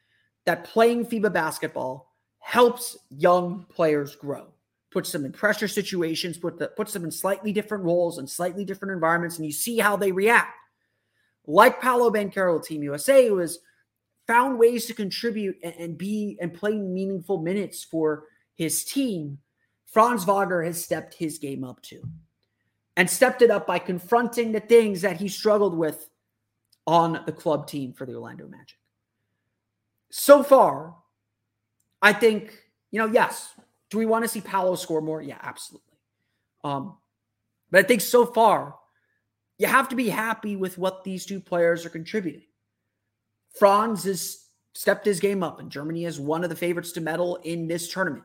that 0.44 0.64
playing 0.64 1.06
FIBA 1.06 1.32
basketball 1.32 2.12
helps 2.38 2.96
young 3.10 3.66
players 3.68 4.14
grow, 4.14 4.46
puts 4.90 5.12
them 5.12 5.24
in 5.24 5.32
pressure 5.32 5.68
situations, 5.68 6.38
put 6.38 6.58
the, 6.58 6.68
puts 6.68 6.92
them 6.92 7.04
in 7.04 7.10
slightly 7.10 7.52
different 7.52 7.84
roles 7.84 8.18
and 8.18 8.28
slightly 8.28 8.64
different 8.64 8.92
environments, 8.92 9.36
and 9.36 9.46
you 9.46 9.52
see 9.52 9.78
how 9.78 9.96
they 9.96 10.12
react. 10.12 10.56
Like 11.46 11.80
Paolo 11.80 12.10
Banchero, 12.10 12.64
Team 12.64 12.82
USA, 12.82 13.28
who 13.28 13.38
has 13.38 13.58
found 14.26 14.58
ways 14.58 14.86
to 14.86 14.94
contribute 14.94 15.56
and, 15.62 15.74
and 15.78 15.98
be 15.98 16.36
and 16.40 16.52
play 16.52 16.72
meaningful 16.72 17.38
minutes 17.38 17.84
for 17.84 18.24
his 18.54 18.84
team. 18.84 19.38
Franz 19.86 20.24
Wagner 20.24 20.62
has 20.62 20.82
stepped 20.82 21.14
his 21.14 21.38
game 21.38 21.64
up 21.64 21.80
too, 21.82 22.02
and 22.96 23.08
stepped 23.08 23.42
it 23.42 23.50
up 23.50 23.66
by 23.66 23.78
confronting 23.78 24.52
the 24.52 24.60
things 24.60 25.02
that 25.02 25.18
he 25.18 25.28
struggled 25.28 25.76
with 25.76 26.08
on 26.86 27.22
the 27.26 27.32
club 27.32 27.66
team 27.66 27.92
for 27.92 28.06
the 28.06 28.14
Orlando 28.14 28.46
Magic. 28.46 28.78
So 30.10 30.42
far, 30.42 30.94
I 32.00 32.12
think, 32.12 32.52
you 32.90 32.98
know, 32.98 33.06
yes. 33.06 33.52
Do 33.90 33.98
we 33.98 34.06
want 34.06 34.24
to 34.24 34.28
see 34.28 34.40
Paolo 34.40 34.74
score 34.74 35.00
more? 35.00 35.22
Yeah, 35.22 35.38
absolutely. 35.42 35.98
Um, 36.64 36.96
but 37.70 37.84
I 37.84 37.88
think 37.88 38.00
so 38.00 38.26
far, 38.26 38.74
you 39.58 39.66
have 39.66 39.88
to 39.88 39.96
be 39.96 40.08
happy 40.08 40.56
with 40.56 40.78
what 40.78 41.04
these 41.04 41.24
two 41.24 41.40
players 41.40 41.86
are 41.86 41.90
contributing. 41.90 42.42
Franz 43.58 44.04
has 44.04 44.46
stepped 44.74 45.06
his 45.06 45.20
game 45.20 45.42
up, 45.42 45.60
and 45.60 45.70
Germany 45.70 46.04
is 46.04 46.20
one 46.20 46.44
of 46.44 46.50
the 46.50 46.56
favorites 46.56 46.92
to 46.92 47.00
medal 47.00 47.36
in 47.36 47.66
this 47.66 47.90
tournament. 47.90 48.24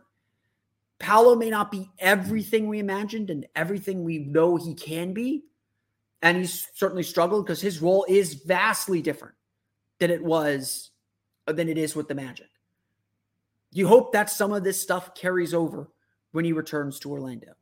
Paolo 0.99 1.35
may 1.35 1.49
not 1.49 1.71
be 1.71 1.89
everything 1.97 2.67
we 2.67 2.77
imagined 2.77 3.31
and 3.31 3.47
everything 3.55 4.03
we 4.03 4.19
know 4.19 4.55
he 4.55 4.75
can 4.75 5.13
be. 5.13 5.45
And 6.21 6.37
he's 6.37 6.67
certainly 6.75 7.01
struggled 7.01 7.45
because 7.45 7.59
his 7.59 7.81
role 7.81 8.05
is 8.07 8.35
vastly 8.35 9.01
different 9.01 9.33
than 9.97 10.11
it 10.11 10.23
was, 10.23 10.91
than 11.47 11.69
it 11.69 11.79
is 11.79 11.95
with 11.95 12.07
the 12.07 12.13
Magic. 12.13 12.50
You 13.71 13.87
hope 13.87 14.11
that 14.13 14.29
some 14.29 14.51
of 14.51 14.63
this 14.63 14.81
stuff 14.81 15.15
carries 15.15 15.53
over 15.53 15.89
when 16.31 16.45
he 16.45 16.53
returns 16.53 16.99
to 16.99 17.11
Orlando. 17.11 17.53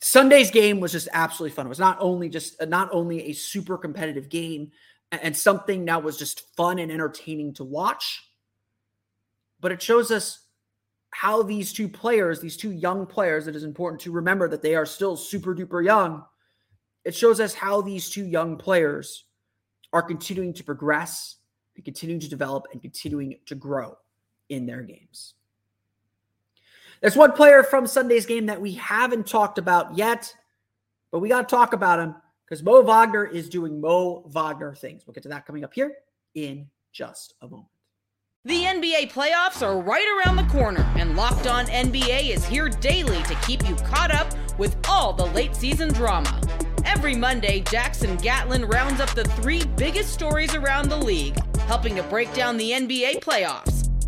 Sunday's 0.00 0.50
game 0.50 0.80
was 0.80 0.92
just 0.92 1.08
absolutely 1.12 1.54
fun. 1.54 1.66
It 1.66 1.70
was 1.70 1.78
not 1.78 1.98
only 2.00 2.28
just 2.28 2.60
uh, 2.60 2.66
not 2.66 2.90
only 2.92 3.24
a 3.24 3.32
super 3.32 3.78
competitive 3.78 4.28
game 4.28 4.70
and 5.12 5.36
something 5.36 5.84
that 5.86 6.02
was 6.02 6.18
just 6.18 6.54
fun 6.56 6.78
and 6.78 6.90
entertaining 6.90 7.54
to 7.54 7.64
watch, 7.64 8.30
but 9.60 9.72
it 9.72 9.80
shows 9.80 10.10
us 10.10 10.40
how 11.10 11.42
these 11.42 11.72
two 11.72 11.88
players, 11.88 12.40
these 12.40 12.56
two 12.56 12.72
young 12.72 13.06
players, 13.06 13.46
it 13.46 13.56
is 13.56 13.64
important 13.64 14.00
to 14.02 14.12
remember 14.12 14.48
that 14.48 14.60
they 14.60 14.74
are 14.74 14.84
still 14.84 15.16
super 15.16 15.54
duper 15.54 15.82
young. 15.82 16.24
It 17.04 17.14
shows 17.14 17.38
us 17.38 17.54
how 17.54 17.80
these 17.80 18.10
two 18.10 18.26
young 18.26 18.56
players 18.56 19.24
are 19.92 20.02
continuing 20.02 20.52
to 20.54 20.64
progress 20.64 21.36
and 21.76 21.84
continuing 21.84 22.20
to 22.20 22.28
develop 22.28 22.66
and 22.72 22.82
continuing 22.82 23.36
to 23.46 23.54
grow 23.54 23.96
in 24.48 24.66
their 24.66 24.82
games. 24.82 25.34
There's 27.00 27.16
one 27.16 27.32
player 27.32 27.62
from 27.62 27.86
Sunday's 27.86 28.26
game 28.26 28.46
that 28.46 28.60
we 28.60 28.72
haven't 28.74 29.26
talked 29.26 29.58
about 29.58 29.96
yet, 29.96 30.34
but 31.10 31.18
we 31.18 31.28
got 31.28 31.48
to 31.48 31.54
talk 31.54 31.72
about 31.72 31.98
him 31.98 32.14
because 32.44 32.62
Mo 32.62 32.82
Wagner 32.82 33.24
is 33.24 33.48
doing 33.48 33.80
Mo 33.80 34.22
Wagner 34.26 34.74
things. 34.74 35.06
We'll 35.06 35.14
get 35.14 35.22
to 35.24 35.28
that 35.28 35.46
coming 35.46 35.64
up 35.64 35.74
here 35.74 35.96
in 36.34 36.66
just 36.92 37.34
a 37.42 37.48
moment. 37.48 37.68
The 38.46 38.64
NBA 38.64 39.10
playoffs 39.10 39.62
are 39.62 39.80
right 39.80 40.06
around 40.18 40.36
the 40.36 40.52
corner, 40.52 40.86
and 40.96 41.16
Locked 41.16 41.46
On 41.46 41.66
NBA 41.66 42.28
is 42.28 42.44
here 42.44 42.68
daily 42.68 43.22
to 43.22 43.34
keep 43.36 43.66
you 43.66 43.74
caught 43.76 44.10
up 44.10 44.30
with 44.58 44.76
all 44.86 45.14
the 45.14 45.26
late 45.26 45.56
season 45.56 45.92
drama. 45.92 46.40
Every 46.84 47.16
Monday, 47.16 47.60
Jackson 47.60 48.16
Gatlin 48.16 48.66
rounds 48.66 49.00
up 49.00 49.14
the 49.14 49.24
three 49.24 49.64
biggest 49.76 50.12
stories 50.12 50.54
around 50.54 50.90
the 50.90 50.96
league, 50.96 51.38
helping 51.60 51.96
to 51.96 52.02
break 52.02 52.32
down 52.34 52.58
the 52.58 52.70
NBA 52.72 53.20
playoffs. 53.20 53.83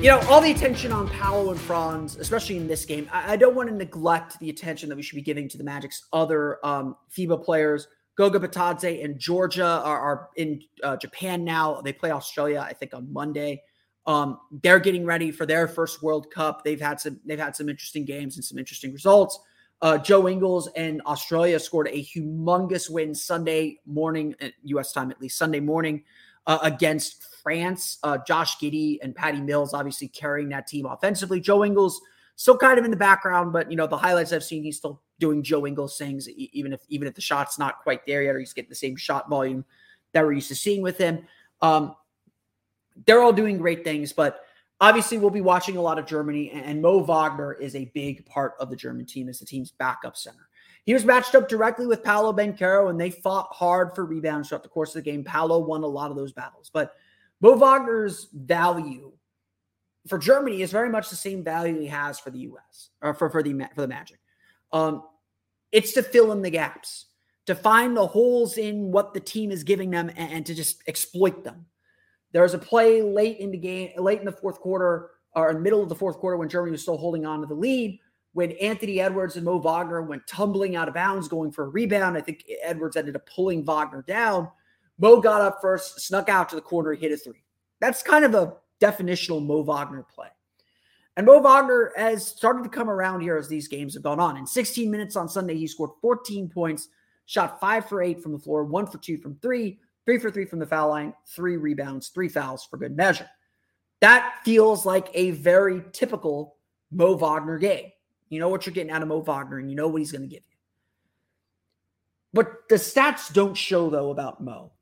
You 0.00 0.10
know, 0.10 0.20
all 0.28 0.40
the 0.40 0.52
attention 0.52 0.92
on 0.92 1.08
Paolo 1.08 1.50
and 1.50 1.60
Franz, 1.60 2.14
especially 2.18 2.56
in 2.56 2.68
this 2.68 2.84
game, 2.84 3.08
I, 3.12 3.32
I, 3.32 3.36
don't 3.36 3.56
want 3.56 3.68
to 3.68 3.74
neglect 3.74 4.38
the 4.38 4.48
attention 4.48 4.88
that 4.90 4.94
we 4.94 5.02
should 5.02 5.16
be 5.16 5.22
giving 5.22 5.48
to 5.48 5.58
the 5.58 5.64
Magic's 5.64 6.06
other 6.12 6.64
um, 6.64 6.94
FIBA 7.10 7.44
players. 7.44 7.88
Goga 8.14 8.38
Bitadze 8.38 9.04
and 9.04 9.18
Georgia 9.18 9.66
are, 9.66 9.98
are 9.98 10.28
in 10.36 10.62
uh, 10.84 10.96
Japan 10.98 11.42
now. 11.42 11.80
They 11.80 11.92
play 11.92 12.12
Australia, 12.12 12.64
I 12.64 12.74
think, 12.74 12.94
on 12.94 13.12
Monday. 13.12 13.60
Um, 14.06 14.38
they're 14.62 14.78
getting 14.78 15.04
ready 15.04 15.32
for 15.32 15.46
their 15.46 15.66
first 15.66 16.00
World 16.00 16.30
Cup. 16.30 16.62
They've 16.62 16.80
had 16.80 17.00
some 17.00 17.18
they've 17.26 17.36
had 17.36 17.56
some 17.56 17.68
interesting 17.68 18.04
games 18.04 18.36
and 18.36 18.44
some 18.44 18.56
interesting 18.56 18.92
results. 18.92 19.40
Uh, 19.82 19.98
Joe 19.98 20.28
Ingles 20.28 20.68
and 20.76 21.02
Australia 21.06 21.58
scored 21.58 21.88
a 21.88 22.04
humongous 22.04 22.88
win 22.88 23.16
Sunday 23.16 23.80
morning, 23.84 24.36
U.S. 24.62 24.96
Uh, 24.96 25.00
time 25.00 25.10
at 25.10 25.20
least 25.20 25.36
Sunday 25.36 25.60
morning, 25.60 26.04
uh, 26.48 26.58
against 26.62 27.22
France. 27.42 27.98
Uh, 28.02 28.18
Josh 28.26 28.58
Giddey 28.58 28.98
and 29.02 29.14
Patty 29.14 29.40
Mills 29.40 29.74
obviously 29.74 30.08
carrying 30.08 30.48
that 30.48 30.66
team 30.66 30.86
offensively. 30.86 31.38
Joe 31.38 31.64
Ingles 31.64 32.00
still 32.34 32.56
kind 32.56 32.78
of 32.78 32.84
in 32.84 32.90
the 32.90 32.96
background, 32.96 33.52
but 33.52 33.70
you 33.70 33.76
know 33.76 33.86
the 33.86 33.96
highlights 33.96 34.32
I've 34.32 34.42
seen, 34.42 34.64
he's 34.64 34.78
still 34.78 35.00
doing 35.20 35.42
Joe 35.42 35.66
Ingles 35.66 35.96
things, 35.96 36.28
even 36.28 36.72
if 36.72 36.80
even 36.88 37.06
if 37.06 37.14
the 37.14 37.20
shot's 37.20 37.58
not 37.58 37.80
quite 37.82 38.04
there 38.06 38.22
yet, 38.22 38.34
or 38.34 38.38
he's 38.40 38.52
getting 38.52 38.70
the 38.70 38.74
same 38.74 38.96
shot 38.96 39.28
volume 39.28 39.64
that 40.12 40.24
we're 40.24 40.32
used 40.32 40.48
to 40.48 40.56
seeing 40.56 40.82
with 40.82 40.98
him. 40.98 41.26
Um, 41.60 41.94
they're 43.06 43.20
all 43.20 43.32
doing 43.32 43.58
great 43.58 43.84
things, 43.84 44.12
but 44.12 44.40
obviously 44.80 45.18
we'll 45.18 45.30
be 45.30 45.40
watching 45.40 45.76
a 45.76 45.82
lot 45.82 45.98
of 45.98 46.06
Germany, 46.06 46.50
and 46.50 46.80
Mo 46.80 47.00
Wagner 47.00 47.52
is 47.52 47.76
a 47.76 47.84
big 47.94 48.24
part 48.24 48.54
of 48.58 48.70
the 48.70 48.76
German 48.76 49.04
team 49.04 49.28
as 49.28 49.38
the 49.38 49.46
team's 49.46 49.70
backup 49.72 50.16
center. 50.16 50.47
He 50.84 50.94
was 50.94 51.04
matched 51.04 51.34
up 51.34 51.48
directly 51.48 51.86
with 51.86 52.02
Paolo 52.02 52.32
Banchero, 52.32 52.88
and 52.90 53.00
they 53.00 53.10
fought 53.10 53.48
hard 53.52 53.94
for 53.94 54.04
rebounds 54.04 54.48
throughout 54.48 54.62
the 54.62 54.68
course 54.68 54.90
of 54.90 55.04
the 55.04 55.10
game. 55.10 55.24
Paolo 55.24 55.58
won 55.58 55.82
a 55.82 55.86
lot 55.86 56.10
of 56.10 56.16
those 56.16 56.32
battles, 56.32 56.70
but 56.72 56.94
Mo 57.40 57.56
Wagner's 57.56 58.28
value 58.32 59.12
for 60.06 60.18
Germany 60.18 60.62
is 60.62 60.72
very 60.72 60.88
much 60.88 61.10
the 61.10 61.16
same 61.16 61.44
value 61.44 61.78
he 61.78 61.86
has 61.86 62.18
for 62.18 62.30
the 62.30 62.40
U.S. 62.40 62.90
or 63.02 63.14
for, 63.14 63.28
for 63.30 63.42
the 63.42 63.52
for 63.74 63.82
the 63.82 63.88
Magic. 63.88 64.18
Um, 64.72 65.02
it's 65.70 65.92
to 65.92 66.02
fill 66.02 66.32
in 66.32 66.42
the 66.42 66.50
gaps, 66.50 67.06
to 67.46 67.54
find 67.54 67.96
the 67.96 68.06
holes 68.06 68.56
in 68.56 68.90
what 68.90 69.12
the 69.12 69.20
team 69.20 69.50
is 69.50 69.64
giving 69.64 69.90
them, 69.90 70.10
and, 70.16 70.32
and 70.32 70.46
to 70.46 70.54
just 70.54 70.82
exploit 70.88 71.44
them. 71.44 71.66
There 72.32 72.42
was 72.42 72.54
a 72.54 72.58
play 72.58 73.02
late 73.02 73.38
in 73.38 73.50
the 73.50 73.58
game, 73.58 73.90
late 73.98 74.18
in 74.18 74.24
the 74.24 74.32
fourth 74.32 74.60
quarter, 74.60 75.10
or 75.32 75.50
in 75.50 75.56
the 75.56 75.62
middle 75.62 75.82
of 75.82 75.88
the 75.88 75.94
fourth 75.94 76.18
quarter, 76.18 76.36
when 76.36 76.48
Germany 76.48 76.72
was 76.72 76.82
still 76.82 76.96
holding 76.96 77.26
on 77.26 77.40
to 77.40 77.46
the 77.46 77.54
lead, 77.54 77.98
when 78.32 78.52
Anthony 78.52 79.00
Edwards 79.00 79.36
and 79.36 79.44
Mo 79.44 79.58
Wagner 79.58 80.02
went 80.02 80.26
tumbling 80.26 80.76
out 80.76 80.88
of 80.88 80.94
bounds, 80.94 81.28
going 81.28 81.50
for 81.50 81.64
a 81.64 81.68
rebound. 81.68 82.16
I 82.16 82.20
think 82.20 82.44
Edwards 82.62 82.96
ended 82.96 83.16
up 83.16 83.26
pulling 83.26 83.64
Wagner 83.64 84.02
down. 84.06 84.48
Mo 84.98 85.20
got 85.20 85.40
up 85.40 85.58
first, 85.60 86.00
snuck 86.00 86.28
out 86.28 86.48
to 86.50 86.56
the 86.56 86.62
corner, 86.62 86.94
hit 86.94 87.12
a 87.12 87.16
three. 87.16 87.44
That's 87.80 88.02
kind 88.02 88.24
of 88.24 88.34
a 88.34 88.54
definitional 88.80 89.44
Mo 89.44 89.62
Wagner 89.62 90.02
play. 90.02 90.28
And 91.16 91.26
Mo 91.26 91.40
Wagner 91.40 91.92
has 91.96 92.26
started 92.26 92.62
to 92.62 92.68
come 92.68 92.88
around 92.88 93.22
here 93.22 93.36
as 93.36 93.48
these 93.48 93.66
games 93.66 93.94
have 93.94 94.04
gone 94.04 94.20
on. 94.20 94.36
In 94.36 94.46
16 94.46 94.90
minutes 94.90 95.16
on 95.16 95.28
Sunday, 95.28 95.56
he 95.56 95.66
scored 95.66 95.90
14 96.00 96.48
points, 96.48 96.88
shot 97.26 97.58
five 97.58 97.88
for 97.88 98.02
eight 98.02 98.22
from 98.22 98.32
the 98.32 98.38
floor, 98.38 98.64
one 98.64 98.86
for 98.86 98.98
two 98.98 99.18
from 99.18 99.36
three, 99.42 99.80
three 100.06 100.18
for 100.18 100.30
three 100.30 100.44
from 100.44 100.60
the 100.60 100.66
foul 100.66 100.90
line, 100.90 101.12
three 101.26 101.56
rebounds, 101.56 102.08
three 102.08 102.28
fouls 102.28 102.64
for 102.64 102.76
good 102.76 102.96
measure. 102.96 103.28
That 104.00 104.36
feels 104.44 104.86
like 104.86 105.08
a 105.12 105.32
very 105.32 105.82
typical 105.92 106.56
Mo 106.92 107.14
Wagner 107.16 107.58
game. 107.58 107.90
You 108.28 108.40
know 108.40 108.48
what 108.48 108.66
you're 108.66 108.74
getting 108.74 108.92
out 108.92 109.02
of 109.02 109.08
Mo 109.08 109.20
Wagner, 109.20 109.58
and 109.58 109.70
you 109.70 109.76
know 109.76 109.88
what 109.88 109.98
he's 109.98 110.12
going 110.12 110.22
to 110.22 110.28
give 110.28 110.42
you. 110.48 110.56
But 112.32 112.68
the 112.68 112.76
stats 112.76 113.32
don't 113.32 113.56
show, 113.56 113.90
though, 113.90 114.10
about 114.10 114.42
Mo. 114.42 114.72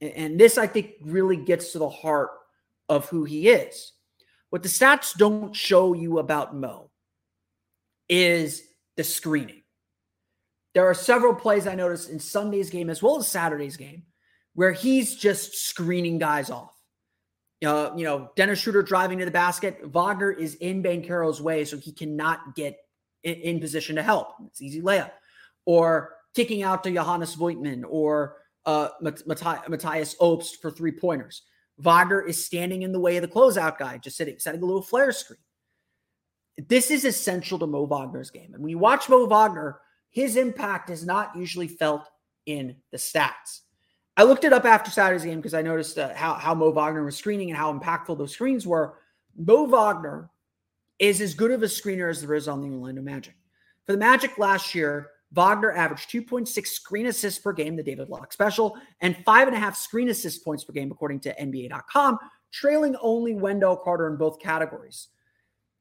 And 0.00 0.38
this, 0.38 0.58
I 0.58 0.66
think, 0.66 0.92
really 1.02 1.36
gets 1.36 1.72
to 1.72 1.78
the 1.78 1.88
heart 1.88 2.30
of 2.88 3.08
who 3.08 3.24
he 3.24 3.48
is. 3.48 3.92
What 4.50 4.62
the 4.62 4.68
stats 4.68 5.16
don't 5.16 5.54
show 5.54 5.92
you 5.92 6.18
about 6.18 6.54
Mo 6.54 6.90
is 8.08 8.62
the 8.96 9.04
screening. 9.04 9.62
There 10.74 10.86
are 10.86 10.94
several 10.94 11.34
plays 11.34 11.66
I 11.66 11.74
noticed 11.74 12.10
in 12.10 12.18
Sunday's 12.18 12.70
game 12.70 12.90
as 12.90 13.02
well 13.02 13.18
as 13.18 13.28
Saturday's 13.28 13.76
game 13.76 14.04
where 14.54 14.72
he's 14.72 15.16
just 15.16 15.56
screening 15.66 16.18
guys 16.18 16.50
off. 16.50 16.72
Uh, 17.64 17.90
you 17.96 18.04
know, 18.04 18.30
Dennis 18.36 18.58
Schroeder 18.58 18.82
driving 18.82 19.18
to 19.18 19.24
the 19.24 19.30
basket. 19.30 19.80
Wagner 19.84 20.30
is 20.30 20.56
in 20.56 20.82
Banchero's 20.82 21.40
way, 21.40 21.64
so 21.64 21.78
he 21.78 21.92
cannot 21.92 22.54
get 22.54 22.76
in, 23.26 23.34
in 23.34 23.60
position 23.60 23.96
to 23.96 24.02
help. 24.02 24.34
It's 24.46 24.62
easy 24.62 24.80
layup. 24.80 25.10
Or 25.66 26.14
kicking 26.34 26.62
out 26.62 26.84
to 26.84 26.92
Johannes 26.92 27.34
Voigtmann 27.34 27.84
or 27.88 28.36
uh, 28.64 28.88
Matthias 29.00 30.14
Obst 30.20 30.60
for 30.62 30.70
three 30.70 30.92
pointers. 30.92 31.42
Wagner 31.78 32.22
is 32.22 32.42
standing 32.42 32.82
in 32.82 32.92
the 32.92 33.00
way 33.00 33.16
of 33.16 33.22
the 33.22 33.28
closeout 33.28 33.78
guy, 33.78 33.98
just 33.98 34.16
sitting, 34.16 34.38
setting 34.38 34.62
a 34.62 34.64
little 34.64 34.82
flare 34.82 35.12
screen. 35.12 35.38
This 36.68 36.90
is 36.90 37.04
essential 37.04 37.58
to 37.58 37.66
Mo 37.66 37.82
Wagner's 37.82 38.30
game. 38.30 38.54
And 38.54 38.62
when 38.62 38.70
you 38.70 38.78
watch 38.78 39.10
Mo 39.10 39.26
Wagner, 39.26 39.80
his 40.10 40.36
impact 40.36 40.88
is 40.88 41.04
not 41.04 41.36
usually 41.36 41.68
felt 41.68 42.08
in 42.46 42.76
the 42.92 42.96
stats. 42.96 43.60
I 44.16 44.22
looked 44.22 44.44
it 44.44 44.54
up 44.54 44.64
after 44.64 44.90
Saturday's 44.90 45.24
game 45.24 45.38
because 45.38 45.52
I 45.52 45.60
noticed 45.60 45.98
uh, 45.98 46.14
how, 46.14 46.32
how 46.34 46.54
Mo 46.54 46.70
Wagner 46.70 47.04
was 47.04 47.16
screening 47.16 47.50
and 47.50 47.58
how 47.58 47.76
impactful 47.76 48.16
those 48.16 48.32
screens 48.32 48.66
were. 48.66 48.94
Mo 49.36 49.66
Wagner 49.66 50.30
is 50.98 51.20
as 51.20 51.34
good 51.34 51.50
of 51.50 51.62
a 51.62 51.66
screener 51.66 52.10
as 52.10 52.20
there 52.20 52.34
is 52.34 52.48
on 52.48 52.60
the 52.60 52.68
Orlando 52.68 53.02
Magic. 53.02 53.34
For 53.84 53.92
the 53.92 53.98
Magic 53.98 54.38
last 54.38 54.74
year, 54.74 55.10
Wagner 55.32 55.72
averaged 55.72 56.10
2.6 56.10 56.66
screen 56.66 57.06
assists 57.06 57.40
per 57.40 57.52
game, 57.52 57.76
the 57.76 57.82
David 57.82 58.08
Locke 58.08 58.32
special, 58.32 58.76
and 59.00 59.16
five 59.24 59.48
and 59.48 59.56
a 59.56 59.60
half 59.60 59.76
screen 59.76 60.08
assist 60.08 60.44
points 60.44 60.64
per 60.64 60.72
game, 60.72 60.90
according 60.90 61.20
to 61.20 61.34
NBA.com, 61.34 62.18
trailing 62.52 62.96
only 63.00 63.34
Wendell 63.34 63.76
Carter 63.76 64.08
in 64.08 64.16
both 64.16 64.40
categories. 64.40 65.08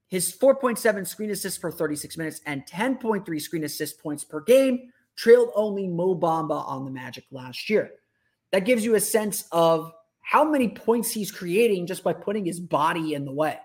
His 0.07 0.35
4.7 0.35 1.07
screen 1.07 1.31
assists 1.31 1.57
per 1.57 1.71
36 1.71 2.17
minutes 2.17 2.41
and 2.45 2.65
10.3 2.65 3.41
screen 3.41 3.63
assist 3.63 4.01
points 4.01 4.23
per 4.23 4.41
game 4.41 4.91
trailed 5.15 5.49
only 5.55 5.87
Mo 5.87 6.15
Bamba 6.15 6.67
on 6.67 6.85
the 6.85 6.91
Magic 6.91 7.25
last 7.31 7.69
year. 7.69 7.91
That 8.51 8.65
gives 8.65 8.85
you 8.85 8.95
a 8.95 8.99
sense 8.99 9.47
of 9.51 9.91
how 10.21 10.43
many 10.43 10.69
points 10.69 11.11
he's 11.11 11.31
creating 11.31 11.87
just 11.87 12.03
by 12.03 12.13
putting 12.13 12.45
his 12.45 12.59
body 12.59 13.13
in 13.13 13.25
the 13.25 13.31
way. 13.31 13.57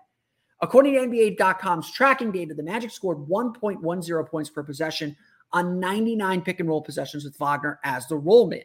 According 0.62 0.94
to 0.94 1.00
NBA.com's 1.00 1.90
tracking 1.90 2.32
data, 2.32 2.54
the 2.54 2.62
Magic 2.62 2.90
scored 2.90 3.18
1.10 3.18 4.28
points 4.28 4.50
per 4.50 4.62
possession 4.62 5.16
on 5.52 5.80
99 5.80 6.42
pick 6.42 6.60
and 6.60 6.68
roll 6.68 6.82
possessions 6.82 7.24
with 7.24 7.36
Wagner 7.38 7.80
as 7.82 8.06
the 8.06 8.16
roll 8.16 8.46
man. 8.46 8.62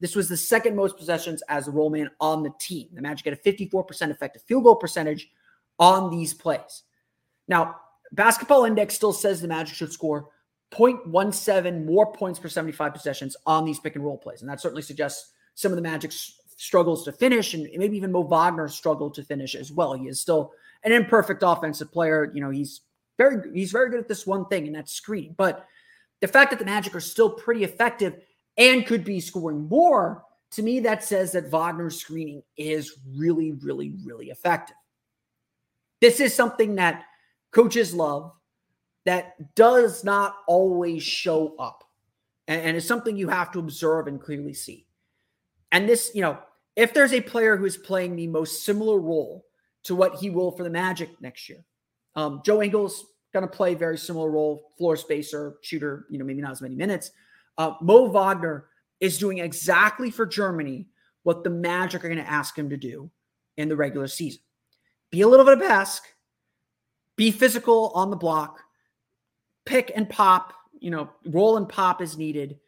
This 0.00 0.16
was 0.16 0.28
the 0.28 0.36
second 0.36 0.76
most 0.76 0.96
possessions 0.96 1.42
as 1.48 1.66
the 1.66 1.70
roll 1.70 1.90
man 1.90 2.10
on 2.20 2.42
the 2.42 2.52
team. 2.58 2.88
The 2.92 3.02
Magic 3.02 3.24
had 3.26 3.34
a 3.34 3.52
54% 3.52 4.10
effective 4.10 4.42
field 4.42 4.64
goal 4.64 4.76
percentage 4.76 5.30
on 5.78 6.10
these 6.10 6.34
plays. 6.34 6.82
Now, 7.48 7.76
Basketball 8.12 8.64
Index 8.64 8.94
still 8.94 9.12
says 9.12 9.40
the 9.40 9.48
Magic 9.48 9.74
should 9.74 9.92
score 9.92 10.28
0.17 10.72 11.84
more 11.84 12.12
points 12.12 12.38
per 12.38 12.48
75 12.48 12.92
possessions 12.92 13.36
on 13.46 13.64
these 13.64 13.78
pick 13.78 13.94
and 13.94 14.04
roll 14.04 14.18
plays. 14.18 14.40
And 14.40 14.50
that 14.50 14.60
certainly 14.60 14.82
suggests 14.82 15.32
some 15.54 15.72
of 15.72 15.76
the 15.76 15.82
Magic's 15.82 16.38
struggles 16.56 17.04
to 17.04 17.12
finish, 17.12 17.54
and 17.54 17.68
maybe 17.76 17.96
even 17.96 18.12
Mo 18.12 18.22
Wagner 18.22 18.68
struggled 18.68 19.14
to 19.14 19.22
finish 19.22 19.54
as 19.54 19.70
well. 19.70 19.94
He 19.94 20.08
is 20.08 20.20
still 20.20 20.52
an 20.86 20.92
imperfect 20.92 21.42
offensive 21.44 21.92
player. 21.92 22.30
You 22.32 22.40
know, 22.40 22.50
he's 22.50 22.80
very 23.18 23.52
he's 23.52 23.72
very 23.72 23.90
good 23.90 24.00
at 24.00 24.08
this 24.08 24.26
one 24.26 24.46
thing, 24.46 24.66
and 24.66 24.76
that's 24.76 24.92
screening. 24.92 25.34
But 25.36 25.66
the 26.20 26.28
fact 26.28 26.50
that 26.50 26.58
the 26.58 26.64
Magic 26.64 26.94
are 26.94 27.00
still 27.00 27.28
pretty 27.28 27.64
effective 27.64 28.16
and 28.56 28.86
could 28.86 29.04
be 29.04 29.20
scoring 29.20 29.68
more, 29.68 30.24
to 30.52 30.62
me, 30.62 30.80
that 30.80 31.04
says 31.04 31.32
that 31.32 31.50
Wagner's 31.50 32.00
screening 32.00 32.42
is 32.56 32.98
really, 33.14 33.52
really, 33.52 33.94
really 34.02 34.30
effective. 34.30 34.76
This 36.00 36.20
is 36.20 36.32
something 36.32 36.76
that 36.76 37.04
coaches 37.50 37.92
love 37.92 38.32
that 39.04 39.54
does 39.54 40.04
not 40.04 40.36
always 40.46 41.02
show 41.02 41.54
up. 41.58 41.84
And, 42.48 42.60
and 42.62 42.76
it's 42.76 42.86
something 42.86 43.16
you 43.16 43.28
have 43.28 43.52
to 43.52 43.58
observe 43.58 44.06
and 44.06 44.20
clearly 44.20 44.54
see. 44.54 44.86
And 45.72 45.88
this, 45.88 46.12
you 46.14 46.22
know, 46.22 46.38
if 46.76 46.94
there's 46.94 47.12
a 47.12 47.20
player 47.20 47.56
who 47.56 47.64
is 47.64 47.76
playing 47.76 48.16
the 48.16 48.26
most 48.26 48.64
similar 48.64 48.98
role 48.98 49.44
to 49.86 49.94
what 49.94 50.16
he 50.16 50.30
will 50.30 50.50
for 50.50 50.62
the 50.62 50.70
Magic 50.70 51.10
next 51.20 51.48
year, 51.48 51.64
um, 52.14 52.42
Joe 52.44 52.62
Ingles 52.62 53.06
going 53.32 53.48
to 53.48 53.54
play 53.54 53.74
very 53.74 53.98
similar 53.98 54.30
role, 54.30 54.72
floor 54.78 54.96
spacer, 54.96 55.56
shooter, 55.62 56.06
you 56.10 56.18
know, 56.18 56.24
maybe 56.24 56.40
not 56.40 56.52
as 56.52 56.62
many 56.62 56.74
minutes. 56.74 57.10
Uh, 57.58 57.72
Mo 57.80 58.06
Wagner 58.06 58.66
is 59.00 59.18
doing 59.18 59.38
exactly 59.38 60.10
for 60.10 60.26
Germany 60.26 60.86
what 61.22 61.44
the 61.44 61.50
Magic 61.50 62.04
are 62.04 62.08
going 62.08 62.22
to 62.22 62.30
ask 62.30 62.56
him 62.56 62.70
to 62.70 62.76
do 62.76 63.10
in 63.56 63.68
the 63.68 63.76
regular 63.76 64.06
season. 64.06 64.40
Be 65.10 65.22
a 65.22 65.28
little 65.28 65.44
bit 65.44 65.54
of 65.54 65.60
Bask, 65.60 66.02
be 67.16 67.30
physical 67.30 67.90
on 67.94 68.10
the 68.10 68.16
block, 68.16 68.60
pick 69.64 69.92
and 69.94 70.08
pop, 70.08 70.52
you 70.78 70.90
know, 70.90 71.10
roll 71.26 71.56
and 71.56 71.68
pop 71.68 72.00
as 72.00 72.16
needed, 72.16 72.58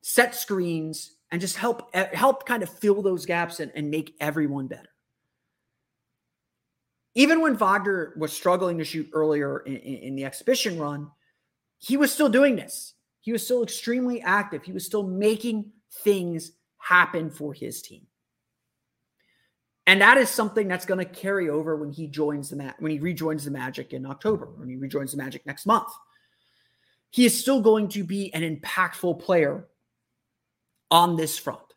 set 0.00 0.34
screens, 0.34 1.16
and 1.30 1.40
just 1.40 1.56
help 1.56 1.94
help 1.94 2.46
kind 2.46 2.62
of 2.62 2.68
fill 2.68 3.02
those 3.02 3.26
gaps 3.26 3.60
and, 3.60 3.70
and 3.74 3.90
make 3.90 4.14
everyone 4.20 4.66
better 4.66 4.88
even 7.18 7.40
when 7.40 7.56
Wagner 7.56 8.14
was 8.16 8.32
struggling 8.32 8.78
to 8.78 8.84
shoot 8.84 9.10
earlier 9.12 9.58
in, 9.66 9.74
in, 9.74 10.14
the 10.14 10.24
exhibition 10.24 10.78
run, 10.78 11.10
he 11.78 11.96
was 11.96 12.12
still 12.12 12.28
doing 12.28 12.54
this. 12.54 12.94
He 13.18 13.32
was 13.32 13.44
still 13.44 13.64
extremely 13.64 14.22
active. 14.22 14.62
He 14.62 14.70
was 14.70 14.86
still 14.86 15.02
making 15.02 15.72
things 16.04 16.52
happen 16.76 17.28
for 17.28 17.52
his 17.52 17.82
team. 17.82 18.06
And 19.88 20.00
that 20.00 20.16
is 20.16 20.30
something 20.30 20.68
that's 20.68 20.86
going 20.86 21.04
to 21.04 21.12
carry 21.12 21.50
over 21.50 21.74
when 21.74 21.90
he 21.90 22.06
joins 22.06 22.50
the 22.50 22.56
Ma- 22.56 22.74
when 22.78 22.92
he 22.92 23.00
rejoins 23.00 23.44
the 23.44 23.50
Magic 23.50 23.92
in 23.92 24.06
October, 24.06 24.50
when 24.54 24.68
he 24.68 24.76
rejoins 24.76 25.10
the 25.10 25.18
Magic 25.18 25.44
next 25.44 25.66
month. 25.66 25.88
He 27.10 27.26
is 27.26 27.36
still 27.36 27.60
going 27.60 27.88
to 27.88 28.04
be 28.04 28.32
an 28.32 28.42
impactful 28.42 29.18
player 29.18 29.66
on 30.88 31.16
this 31.16 31.36
front 31.36 31.74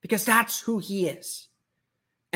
because 0.00 0.24
that's 0.24 0.60
who 0.60 0.78
he 0.78 1.08
is. 1.08 1.48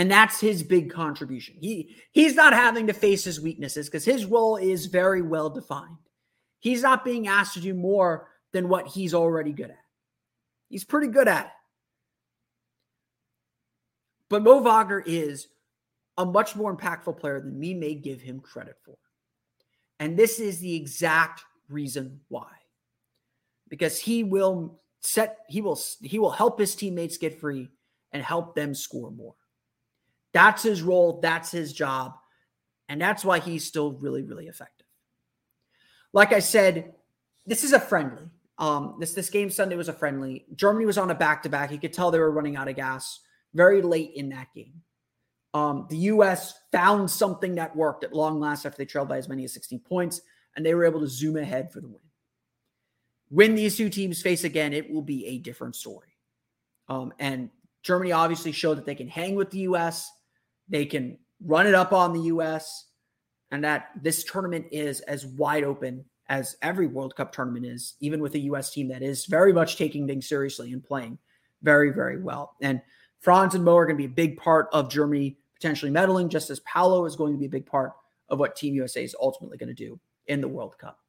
And 0.00 0.10
that's 0.10 0.40
his 0.40 0.62
big 0.62 0.90
contribution. 0.90 1.56
He 1.60 1.94
he's 2.12 2.34
not 2.34 2.54
having 2.54 2.86
to 2.86 2.94
face 2.94 3.22
his 3.22 3.38
weaknesses 3.38 3.86
because 3.86 4.06
his 4.06 4.24
role 4.24 4.56
is 4.56 4.86
very 4.86 5.20
well 5.20 5.50
defined. 5.50 5.98
He's 6.58 6.80
not 6.80 7.04
being 7.04 7.28
asked 7.28 7.52
to 7.52 7.60
do 7.60 7.74
more 7.74 8.28
than 8.54 8.70
what 8.70 8.86
he's 8.86 9.12
already 9.12 9.52
good 9.52 9.68
at. 9.68 9.84
He's 10.70 10.84
pretty 10.84 11.08
good 11.08 11.28
at 11.28 11.44
it. 11.44 11.52
But 14.30 14.42
Mo 14.42 14.60
Wagner 14.60 15.04
is 15.04 15.48
a 16.16 16.24
much 16.24 16.56
more 16.56 16.74
impactful 16.74 17.18
player 17.18 17.38
than 17.38 17.58
we 17.58 17.74
may 17.74 17.94
give 17.94 18.22
him 18.22 18.40
credit 18.40 18.76
for. 18.82 18.96
And 19.98 20.16
this 20.16 20.40
is 20.40 20.60
the 20.60 20.76
exact 20.76 21.44
reason 21.68 22.20
why. 22.28 22.48
Because 23.68 23.98
he 23.98 24.24
will 24.24 24.80
set 25.00 25.40
he 25.50 25.60
will 25.60 25.78
he 26.00 26.18
will 26.18 26.30
help 26.30 26.58
his 26.58 26.74
teammates 26.74 27.18
get 27.18 27.38
free 27.38 27.68
and 28.12 28.22
help 28.22 28.54
them 28.54 28.74
score 28.74 29.10
more. 29.10 29.34
That's 30.33 30.62
his 30.62 30.83
role, 30.83 31.21
that's 31.21 31.51
his 31.51 31.73
job. 31.73 32.14
And 32.88 33.01
that's 33.01 33.25
why 33.25 33.38
he's 33.38 33.64
still 33.64 33.93
really, 33.93 34.23
really 34.23 34.47
effective. 34.47 34.87
Like 36.12 36.33
I 36.33 36.40
said, 36.40 36.95
this 37.47 37.64
is 37.64 37.73
a 37.73 37.81
friendly. 37.81 38.29
Um, 38.59 38.97
this 38.99 39.14
this 39.14 39.31
game 39.31 39.49
Sunday 39.49 39.77
was 39.77 39.88
a 39.88 39.93
friendly. 39.93 40.45
Germany 40.55 40.85
was 40.85 40.99
on 40.99 41.11
a 41.11 41.14
back 41.14 41.43
to 41.45 41.49
back. 41.49 41.73
You 41.73 41.79
could 41.79 41.93
tell 41.93 42.11
they 42.11 42.19
were 42.19 42.31
running 42.31 42.57
out 42.57 42.69
of 42.69 42.77
gas 42.77 43.21
very 43.55 43.81
late 43.81 44.12
in 44.14 44.29
that 44.31 44.49
game. 44.55 44.83
Um, 45.55 45.87
the 45.88 45.97
U.S. 45.97 46.55
found 46.71 47.11
something 47.11 47.57
that 47.57 47.75
worked 47.75 48.05
at 48.05 48.12
long 48.12 48.38
last 48.38 48.66
after 48.66 48.79
they 48.79 48.85
trailed 48.85 49.09
by 49.09 49.19
as 49.19 49.29
many 49.29 49.45
as 49.45 49.53
16 49.55 49.81
points, 49.81 50.21
and 50.55 50.64
they 50.64 50.75
were 50.75 50.85
able 50.85 51.01
to 51.01 51.09
zoom 51.09 51.37
ahead 51.37 51.73
for 51.73 51.81
the 51.81 51.88
win. 51.88 51.99
When 53.31 53.55
these 53.55 53.77
two 53.77 53.88
teams 53.88 54.23
face 54.23 54.45
again, 54.45 54.73
it 54.73 54.93
will 54.93 55.03
be 55.03 55.27
a 55.27 55.38
different 55.38 55.75
story. 55.75 56.16
Um, 56.88 57.12
and 57.19 57.51
Germany 57.83 58.12
obviously 58.12 58.53
showed 58.53 58.77
that 58.77 58.85
they 58.85 58.95
can 58.95 59.09
hang 59.09 59.35
with 59.35 59.51
the 59.51 59.61
U.S. 59.61 60.11
They 60.70 60.87
can 60.87 61.18
run 61.44 61.66
it 61.66 61.74
up 61.74 61.92
on 61.92 62.12
the 62.12 62.22
US 62.22 62.87
and 63.50 63.64
that 63.64 63.90
this 64.00 64.24
tournament 64.24 64.66
is 64.70 65.00
as 65.00 65.26
wide 65.26 65.64
open 65.64 66.04
as 66.28 66.56
every 66.62 66.87
World 66.87 67.16
Cup 67.16 67.33
tournament 67.33 67.66
is, 67.66 67.94
even 68.00 68.20
with 68.20 68.35
a 68.37 68.38
US 68.38 68.70
team 68.70 68.88
that 68.88 69.02
is 69.02 69.26
very 69.26 69.52
much 69.52 69.76
taking 69.76 70.06
things 70.06 70.28
seriously 70.28 70.72
and 70.72 70.83
playing 70.83 71.18
very, 71.62 71.90
very 71.90 72.22
well. 72.22 72.56
And 72.62 72.80
Franz 73.18 73.54
and 73.54 73.64
Mo 73.64 73.76
are 73.76 73.85
going 73.85 73.96
to 73.96 74.09
be 74.09 74.11
a 74.11 74.14
big 74.14 74.38
part 74.38 74.68
of 74.72 74.88
Germany 74.88 75.37
potentially 75.54 75.90
medaling, 75.90 76.28
just 76.28 76.48
as 76.48 76.61
Paolo 76.61 77.04
is 77.04 77.16
going 77.16 77.33
to 77.33 77.38
be 77.38 77.46
a 77.46 77.50
big 77.50 77.66
part 77.66 77.92
of 78.28 78.38
what 78.38 78.56
Team 78.56 78.74
USA 78.74 79.04
is 79.04 79.16
ultimately 79.20 79.59
going 79.59 79.68
to 79.68 79.74
do 79.74 79.98
in 80.28 80.40
the 80.40 80.48
World 80.48 80.78
Cup. 80.78 80.99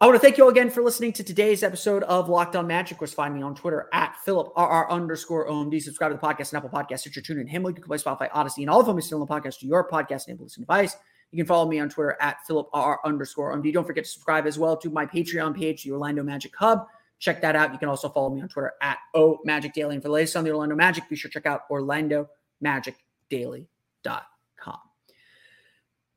I 0.00 0.06
want 0.06 0.16
to 0.16 0.20
thank 0.20 0.36
you 0.36 0.44
all 0.44 0.50
again 0.50 0.70
for 0.70 0.82
listening 0.82 1.12
to 1.12 1.22
today's 1.22 1.62
episode 1.62 2.02
of 2.02 2.28
Locked 2.28 2.56
On 2.56 2.66
Magic. 2.66 3.00
Of 3.00 3.12
find 3.12 3.32
me 3.32 3.42
on 3.42 3.54
Twitter 3.54 3.88
at 3.92 4.16
PhilipRR 4.26 4.90
underscore 4.90 5.48
OMD. 5.48 5.80
Subscribe 5.80 6.10
to 6.10 6.16
the 6.16 6.20
podcast 6.20 6.52
and 6.52 6.62
Apple 6.62 6.68
Podcasts, 6.68 6.98
Stitcher, 7.00 7.20
TuneIn, 7.20 7.48
Himalaya, 7.48 7.76
Google 7.76 7.96
Play, 7.96 7.98
Spotify, 7.98 8.28
Odyssey, 8.32 8.64
and 8.64 8.70
all 8.70 8.80
of 8.80 8.86
them 8.86 8.98
is 8.98 9.06
still 9.06 9.22
on 9.22 9.26
the 9.26 9.32
podcast 9.32 9.60
to 9.60 9.66
your 9.66 9.88
podcast 9.88 10.26
enabled 10.26 10.46
listening 10.46 10.64
device. 10.64 10.96
You 11.30 11.36
can 11.38 11.46
follow 11.46 11.70
me 11.70 11.78
on 11.78 11.88
Twitter 11.88 12.16
at 12.20 12.38
PhilipRR 12.48 12.96
underscore 13.04 13.56
OMD. 13.56 13.72
Don't 13.72 13.86
forget 13.86 14.02
to 14.04 14.10
subscribe 14.10 14.48
as 14.48 14.58
well 14.58 14.76
to 14.78 14.90
my 14.90 15.06
Patreon 15.06 15.56
page, 15.56 15.84
the 15.84 15.92
Orlando 15.92 16.24
Magic 16.24 16.56
Hub. 16.56 16.88
Check 17.20 17.40
that 17.42 17.54
out. 17.54 17.72
You 17.72 17.78
can 17.78 17.88
also 17.88 18.08
follow 18.08 18.34
me 18.34 18.42
on 18.42 18.48
Twitter 18.48 18.72
at 18.82 18.98
O 19.14 19.38
Magic 19.44 19.74
Daily. 19.74 19.94
And 19.94 20.02
for 20.02 20.08
the 20.08 20.14
latest 20.14 20.34
on 20.36 20.42
the 20.42 20.50
Orlando 20.50 20.74
Magic, 20.74 21.08
be 21.08 21.14
sure 21.14 21.30
to 21.30 21.32
check 21.32 21.46
out 21.46 21.68
OrlandoMagicDaily.com. 21.70 24.22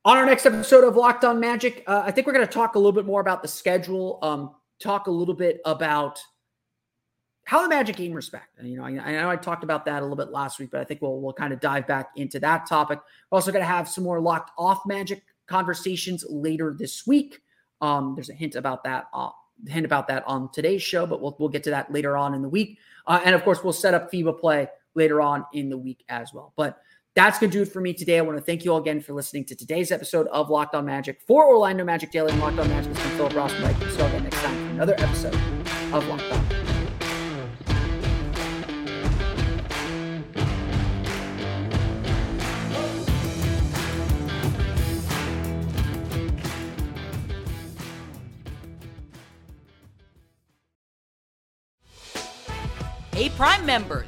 On 0.07 0.15
our 0.15 0.25
next 0.25 0.45
episode 0.45 0.85
of 0.85 0.95
Locked 0.95 1.25
On 1.25 1.37
Magic, 1.37 1.83
uh, 1.85 2.01
I 2.05 2.11
think 2.11 2.27
we're 2.27 2.33
going 2.33 2.47
to 2.47 2.53
talk 2.53 2.75
a 2.75 2.79
little 2.79 2.93
bit 2.93 3.05
more 3.05 3.19
about 3.19 3.41
the 3.41 3.47
schedule, 3.49 4.19
um, 4.21 4.51
talk 4.79 5.07
a 5.07 5.11
little 5.11 5.33
bit 5.33 5.59
about 5.65 6.17
how 7.43 7.61
the 7.61 7.67
Magic 7.67 7.97
game 7.97 8.13
respect. 8.13 8.57
You 8.63 8.77
know, 8.77 8.85
I, 8.85 8.91
I, 8.91 9.11
know 9.11 9.29
I 9.29 9.35
talked 9.35 9.65
about 9.65 9.83
that 9.83 9.99
a 9.99 10.05
little 10.05 10.15
bit 10.15 10.29
last 10.29 10.59
week, 10.59 10.71
but 10.71 10.79
I 10.79 10.85
think 10.85 11.01
we'll 11.01 11.19
we'll 11.19 11.33
kind 11.33 11.51
of 11.51 11.59
dive 11.59 11.87
back 11.87 12.11
into 12.15 12.39
that 12.39 12.69
topic. 12.69 12.99
We're 13.29 13.35
also 13.35 13.51
going 13.51 13.63
to 13.63 13.67
have 13.67 13.89
some 13.89 14.05
more 14.05 14.21
locked 14.21 14.51
off 14.57 14.79
Magic 14.85 15.23
conversations 15.45 16.23
later 16.29 16.73
this 16.79 17.05
week. 17.05 17.41
Um, 17.81 18.15
there's 18.15 18.29
a 18.29 18.33
hint 18.33 18.55
about 18.55 18.85
that, 18.85 19.07
uh, 19.13 19.31
hint 19.67 19.85
about 19.85 20.07
that 20.07 20.23
on 20.25 20.49
today's 20.53 20.81
show, 20.81 21.05
but 21.05 21.21
we'll 21.21 21.35
we'll 21.37 21.49
get 21.49 21.63
to 21.63 21.71
that 21.71 21.91
later 21.91 22.15
on 22.15 22.33
in 22.33 22.41
the 22.41 22.47
week. 22.47 22.77
Uh, 23.07 23.19
and 23.25 23.35
of 23.35 23.43
course, 23.43 23.61
we'll 23.61 23.73
set 23.73 23.93
up 23.93 24.09
FIBA 24.09 24.39
play 24.39 24.69
later 24.95 25.19
on 25.19 25.45
in 25.51 25.67
the 25.67 25.77
week 25.77 26.05
as 26.07 26.33
well. 26.33 26.53
But 26.55 26.79
that's 27.17 27.39
going 27.39 27.49
to 27.49 27.58
do 27.58 27.63
it 27.63 27.73
for 27.73 27.82
me 27.82 27.93
today. 27.93 28.19
I 28.19 28.21
want 28.21 28.38
to 28.38 28.43
thank 28.43 28.63
you 28.63 28.71
all 28.71 28.77
again 28.77 29.01
for 29.01 29.13
listening 29.13 29.43
to 29.45 29.56
today's 29.56 29.91
episode 29.91 30.27
of 30.27 30.51
Locked 30.51 30.75
On 30.75 30.86
Magic 30.86 31.19
for 31.19 31.47
Orlando 31.47 31.84
Magic 31.84 32.12
Daily 32.12 32.32
and 32.32 32.39
Locked 32.39 32.60
On 32.60 32.69
Magic. 32.69 32.93
This 32.93 33.03
is 33.03 33.12
Philip 33.13 33.34
Rossman-Reich. 33.34 33.80
We'll 33.80 33.89
see 33.89 33.97
you 33.97 34.03
again 34.03 34.23
next 34.23 34.38
time 34.38 34.67
for 34.67 34.73
another 34.73 34.93
episode 34.99 35.34
of 35.93 36.08
Locked 36.08 36.32
On. 36.32 36.45
Hey, 53.12 53.30
Prime 53.30 53.65
members 53.65 54.08